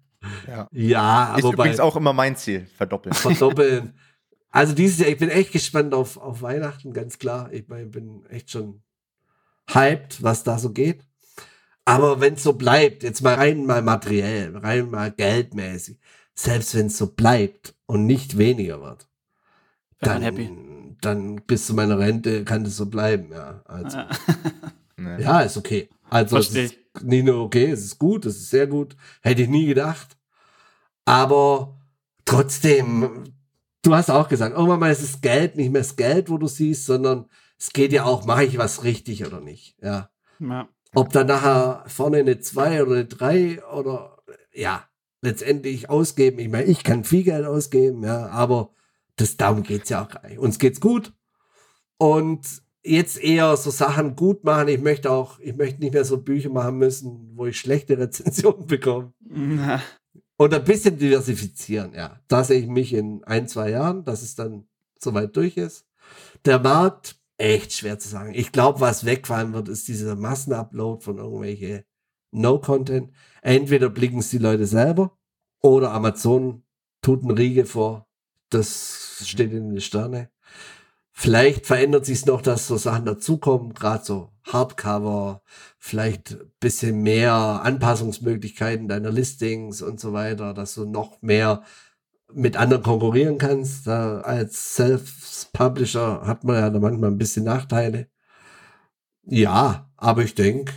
ja. 0.49 0.69
ja, 0.71 1.37
ist 1.37 1.45
übrigens 1.45 1.81
auch 1.81 1.97
immer 1.97 2.13
mein 2.13 2.37
Ziel, 2.37 2.67
verdoppeln. 2.67 3.15
Verdoppeln. 3.15 3.95
Also 4.51 4.73
dieses 4.73 5.01
Jahr, 5.01 5.09
ich 5.09 5.19
bin 5.19 5.31
echt 5.31 5.51
gespannt 5.51 5.93
auf, 5.95 6.17
auf 6.17 6.41
Weihnachten, 6.41 6.93
ganz 6.93 7.19
klar. 7.19 7.53
Ich 7.53 7.67
mein, 7.67 7.91
bin 7.91 8.25
echt 8.27 8.53
schon 8.53 8.85
hyped, 9.71 10.23
was 10.23 10.45
da 10.45 10.59
so 10.59 10.71
geht. 10.71 11.05
Aber 11.85 12.21
wenn 12.21 12.35
es 12.35 12.43
so 12.43 12.55
bleibt, 12.55 13.03
jetzt 13.03 13.23
mal 13.23 13.35
rein 13.35 13.67
mal 13.67 13.83
materiell, 13.83 14.57
rein 14.57 14.91
mal 14.91 15.11
geldmäßig, 15.11 15.99
selbst 16.35 16.75
wenn 16.75 16.87
es 16.87 16.99
so 16.99 17.09
bleibt 17.09 17.75
und 17.87 18.07
nicht 18.07 18.39
weniger 18.39 18.81
wird, 18.81 19.07
dann, 20.01 20.23
happy. 20.23 20.51
dann 21.01 21.37
bis 21.47 21.67
zu 21.67 21.75
meiner 21.75 21.99
Rente 21.99 22.45
kann 22.45 22.65
es 22.65 22.77
so 22.77 22.87
bleiben, 22.87 23.33
ja. 23.33 23.63
Also, 23.67 23.99
ja, 25.19 25.41
ist 25.41 25.57
okay. 25.57 25.89
Also 26.11 26.39
es 26.39 26.55
ist 26.55 26.77
nicht 27.03 27.25
nur 27.25 27.43
okay, 27.43 27.71
es 27.71 27.85
ist 27.85 27.99
gut, 27.99 28.25
es 28.25 28.37
ist 28.37 28.51
sehr 28.51 28.67
gut. 28.67 28.97
Hätte 29.21 29.43
ich 29.43 29.49
nie 29.49 29.67
gedacht. 29.67 30.17
Aber 31.05 31.77
trotzdem, 32.25 33.25
du 33.83 33.95
hast 33.95 34.11
auch 34.11 34.29
gesagt, 34.29 34.55
irgendwann 34.55 34.81
mal 34.81 34.93
ist 34.93 35.03
es 35.03 35.21
Geld, 35.21 35.57
nicht 35.57 35.71
mehr 35.73 35.83
das 35.83 35.97
Geld, 35.97 36.31
wo 36.31 36.39
du 36.39 36.47
siehst, 36.47 36.87
sondern 36.87 37.27
es 37.59 37.73
geht 37.73 37.93
ja 37.93 38.05
auch, 38.05 38.25
mache 38.25 38.45
ich 38.45 38.59
was 38.59 38.85
richtig 38.85 39.27
oder 39.27 39.41
nicht. 39.41 39.77
Ja. 39.83 40.11
ja. 40.41 40.69
Ob 40.95 41.13
da 41.13 41.25
nachher 41.25 41.85
vorne 41.87 42.19
eine 42.19 42.39
2 42.39 42.83
oder 42.83 42.93
eine 42.93 43.05
3 43.07 43.65
oder 43.67 44.19
ja, 44.53 44.85
letztendlich 45.21 45.91
ausgeben. 45.91 46.39
Ich 46.39 46.49
meine, 46.49 46.67
ich 46.67 46.85
kann 46.85 47.05
viel 47.05 47.25
Geld 47.25 47.47
ausgeben, 47.47 48.05
ja, 48.05 48.29
aber 48.29 48.71
das 49.17 49.37
darum 49.37 49.63
geht 49.63 49.85
es 49.85 49.89
ja 49.89 50.05
auch 50.05 50.09
gar 50.09 50.27
nicht. 50.29 50.39
Uns 50.39 50.59
geht's 50.59 50.81
gut. 50.81 51.13
Und 51.99 52.63
jetzt 52.85 53.23
eher 53.23 53.57
so 53.57 53.71
Sachen 53.71 54.15
gut 54.15 54.45
machen. 54.45 54.69
Ich 54.69 54.81
möchte 54.81 55.11
auch, 55.11 55.39
ich 55.41 55.57
möchte 55.57 55.81
nicht 55.81 55.95
mehr 55.95 56.05
so 56.05 56.19
Bücher 56.19 56.51
machen 56.51 56.79
müssen, 56.79 57.33
wo 57.35 57.47
ich 57.47 57.59
schlechte 57.59 57.99
Rezensionen 57.99 58.67
bekomme. 58.67 59.13
Na. 59.21 59.83
Und 60.37 60.53
ein 60.53 60.65
bisschen 60.65 60.99
diversifizieren, 60.99 61.95
ja. 61.95 62.21
Da 62.29 62.45
sehe 62.45 62.61
ich 62.61 62.67
mich 62.67 62.93
in 62.93 63.23
ein, 63.25 63.49
zwei 63.49 63.71
Jahren, 63.71 64.05
dass 64.05 64.23
es 64.23 64.35
dann 64.35 64.67
soweit 64.99 65.35
durch 65.37 65.57
ist. 65.57 65.87
Der 66.45 66.59
Markt, 66.59 67.17
echt 67.39 67.73
schwer 67.73 67.99
zu 67.99 68.09
sagen. 68.09 68.33
Ich 68.35 68.53
glaube, 68.53 68.81
was 68.81 69.05
wegfallen 69.05 69.53
wird, 69.53 69.69
ist 69.69 69.89
dieser 69.89 70.17
Massenupload 70.17 71.03
von 71.03 71.19
irgendwelche 71.19 71.85
No-Content. 72.31 73.13
Entweder 73.43 73.91
blicken 73.91 74.19
es 74.19 74.31
die 74.31 74.39
Leute 74.39 74.67
selber 74.67 75.17
oder 75.61 75.93
Amazon 75.93 76.63
tut 77.03 77.23
einen 77.23 77.37
Riege 77.37 77.67
vor. 77.67 78.09
Das 78.51 79.23
steht 79.25 79.53
in 79.53 79.71
den 79.71 79.81
Sterne. 79.81 80.31
Vielleicht 81.17 81.67
verändert 81.67 82.05
sich 82.07 82.19
es 82.19 82.27
noch, 82.27 82.43
dass 82.43 82.67
so 82.67 82.77
Sachen 82.77 83.05
dazukommen, 83.05 83.73
gerade 83.73 84.05
so 84.05 84.31
Hardcover, 84.43 85.43
vielleicht 85.79 86.37
bisschen 86.59 87.03
mehr 87.03 87.33
Anpassungsmöglichkeiten 87.33 88.89
deiner 88.89 89.13
Listings 89.13 89.81
und 89.81 90.01
so 90.01 90.13
weiter, 90.13 90.55
dass 90.55 90.75
du 90.75 90.87
noch 90.87 91.23
mehr 91.23 91.63
mit 92.35 92.57
anderen 92.57 92.83
konkurrieren 92.83 93.39
kannst. 93.39 93.87
Da 93.87 94.21
als 94.21 94.75
Self-Publisher 94.75 96.27
hat 96.27 96.45
man 96.45 96.57
ja 96.57 96.71
da 96.71 96.79
manchmal 96.79 97.11
ein 97.11 97.19
bisschen 97.19 97.45
Nachteile. 97.45 98.09
Ja, 99.27 99.91
aber 99.97 100.23
ich 100.23 100.35
denke, 100.35 100.73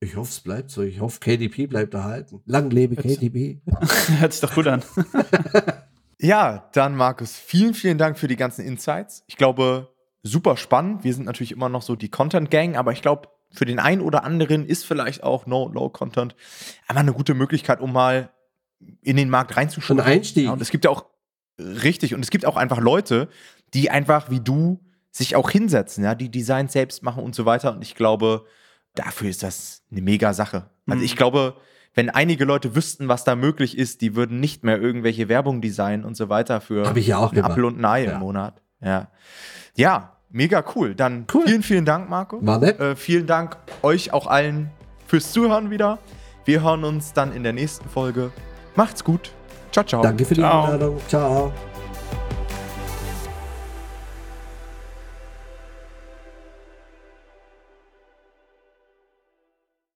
ich 0.00 0.16
hoffe, 0.16 0.30
es 0.30 0.40
bleibt 0.40 0.70
so. 0.70 0.82
Ich 0.82 1.00
hoffe, 1.00 1.20
KDP 1.20 1.66
bleibt 1.66 1.94
erhalten. 1.94 2.42
Lang 2.46 2.70
lebe 2.70 2.96
KDP. 2.96 3.60
Hört 4.18 4.32
sich 4.32 4.40
doch 4.40 4.54
gut 4.54 4.66
an. 4.66 4.82
ja, 6.18 6.68
dann 6.72 6.96
Markus, 6.96 7.36
vielen, 7.36 7.74
vielen 7.74 7.98
Dank 7.98 8.18
für 8.18 8.28
die 8.28 8.36
ganzen 8.36 8.64
Insights. 8.64 9.24
Ich 9.26 9.36
glaube, 9.36 9.88
super 10.22 10.56
spannend. 10.56 11.04
Wir 11.04 11.14
sind 11.14 11.26
natürlich 11.26 11.52
immer 11.52 11.68
noch 11.68 11.82
so 11.82 11.96
die 11.96 12.08
Content 12.08 12.50
Gang, 12.50 12.76
aber 12.76 12.92
ich 12.92 13.02
glaube, 13.02 13.28
für 13.52 13.64
den 13.64 13.78
einen 13.78 14.00
oder 14.00 14.24
anderen 14.24 14.64
ist 14.64 14.86
vielleicht 14.86 15.22
auch 15.22 15.46
No 15.46 15.68
Low 15.68 15.90
Content 15.90 16.34
einfach 16.86 17.02
eine 17.02 17.12
gute 17.12 17.34
Möglichkeit, 17.34 17.80
um 17.80 17.92
mal 17.92 18.30
in 19.02 19.16
den 19.16 19.30
Markt 19.30 19.56
reinzuschauen. 19.56 20.00
Ein 20.00 20.06
Einstieg. 20.06 20.44
Ja, 20.46 20.52
und 20.52 20.62
es 20.62 20.70
gibt 20.70 20.84
ja 20.84 20.90
auch 20.90 21.06
richtig 21.58 22.14
und 22.14 22.20
es 22.20 22.30
gibt 22.30 22.46
auch 22.46 22.56
einfach 22.56 22.80
Leute, 22.80 23.28
die 23.74 23.90
einfach 23.90 24.30
wie 24.30 24.40
du 24.40 24.80
sich 25.10 25.36
auch 25.36 25.50
hinsetzen, 25.50 26.04
ja, 26.04 26.14
die 26.14 26.30
Designs 26.30 26.72
selbst 26.72 27.02
machen 27.02 27.22
und 27.22 27.34
so 27.34 27.44
weiter. 27.44 27.72
Und 27.72 27.82
ich 27.82 27.94
glaube, 27.94 28.44
dafür 28.94 29.28
ist 29.28 29.42
das 29.42 29.82
eine 29.90 30.02
mega 30.02 30.32
Sache. 30.32 30.70
Also 30.86 31.00
mhm. 31.00 31.04
ich 31.04 31.16
glaube, 31.16 31.56
wenn 31.94 32.10
einige 32.10 32.44
Leute 32.44 32.76
wüssten, 32.76 33.08
was 33.08 33.24
da 33.24 33.34
möglich 33.34 33.76
ist, 33.76 34.00
die 34.00 34.14
würden 34.14 34.38
nicht 34.38 34.62
mehr 34.62 34.80
irgendwelche 34.80 35.28
Werbung 35.28 35.60
designen 35.60 36.04
und 36.04 36.16
so 36.16 36.28
weiter 36.28 36.60
für 36.60 36.86
Hab 36.86 36.96
ich 36.96 37.08
ja 37.08 37.18
auch 37.18 37.32
ein 37.32 37.42
Apfel 37.42 37.64
und 37.64 37.78
ein 37.78 37.84
Ei 37.84 38.04
ja. 38.04 38.12
im 38.12 38.20
Monat. 38.20 38.62
Ja. 38.80 39.08
Ja, 39.76 40.16
mega 40.30 40.64
cool. 40.74 40.94
Dann 40.94 41.26
cool. 41.34 41.44
vielen, 41.46 41.62
vielen 41.62 41.84
Dank, 41.84 42.08
Marco. 42.08 42.38
War 42.46 42.58
nett. 42.58 42.78
Äh, 42.78 42.94
vielen 42.94 43.26
Dank 43.26 43.56
euch 43.82 44.12
auch 44.12 44.26
allen 44.26 44.70
fürs 45.06 45.32
Zuhören 45.32 45.70
wieder. 45.70 45.98
Wir 46.44 46.62
hören 46.62 46.84
uns 46.84 47.12
dann 47.12 47.32
in 47.32 47.42
der 47.42 47.52
nächsten 47.52 47.88
Folge. 47.88 48.30
Macht's 48.74 49.02
gut. 49.04 49.30
Ciao, 49.72 49.84
ciao. 49.84 50.02
Danke 50.02 50.24
für 50.24 50.34
die 50.34 50.42
Einladung. 50.42 50.98
Ciao. 51.08 51.52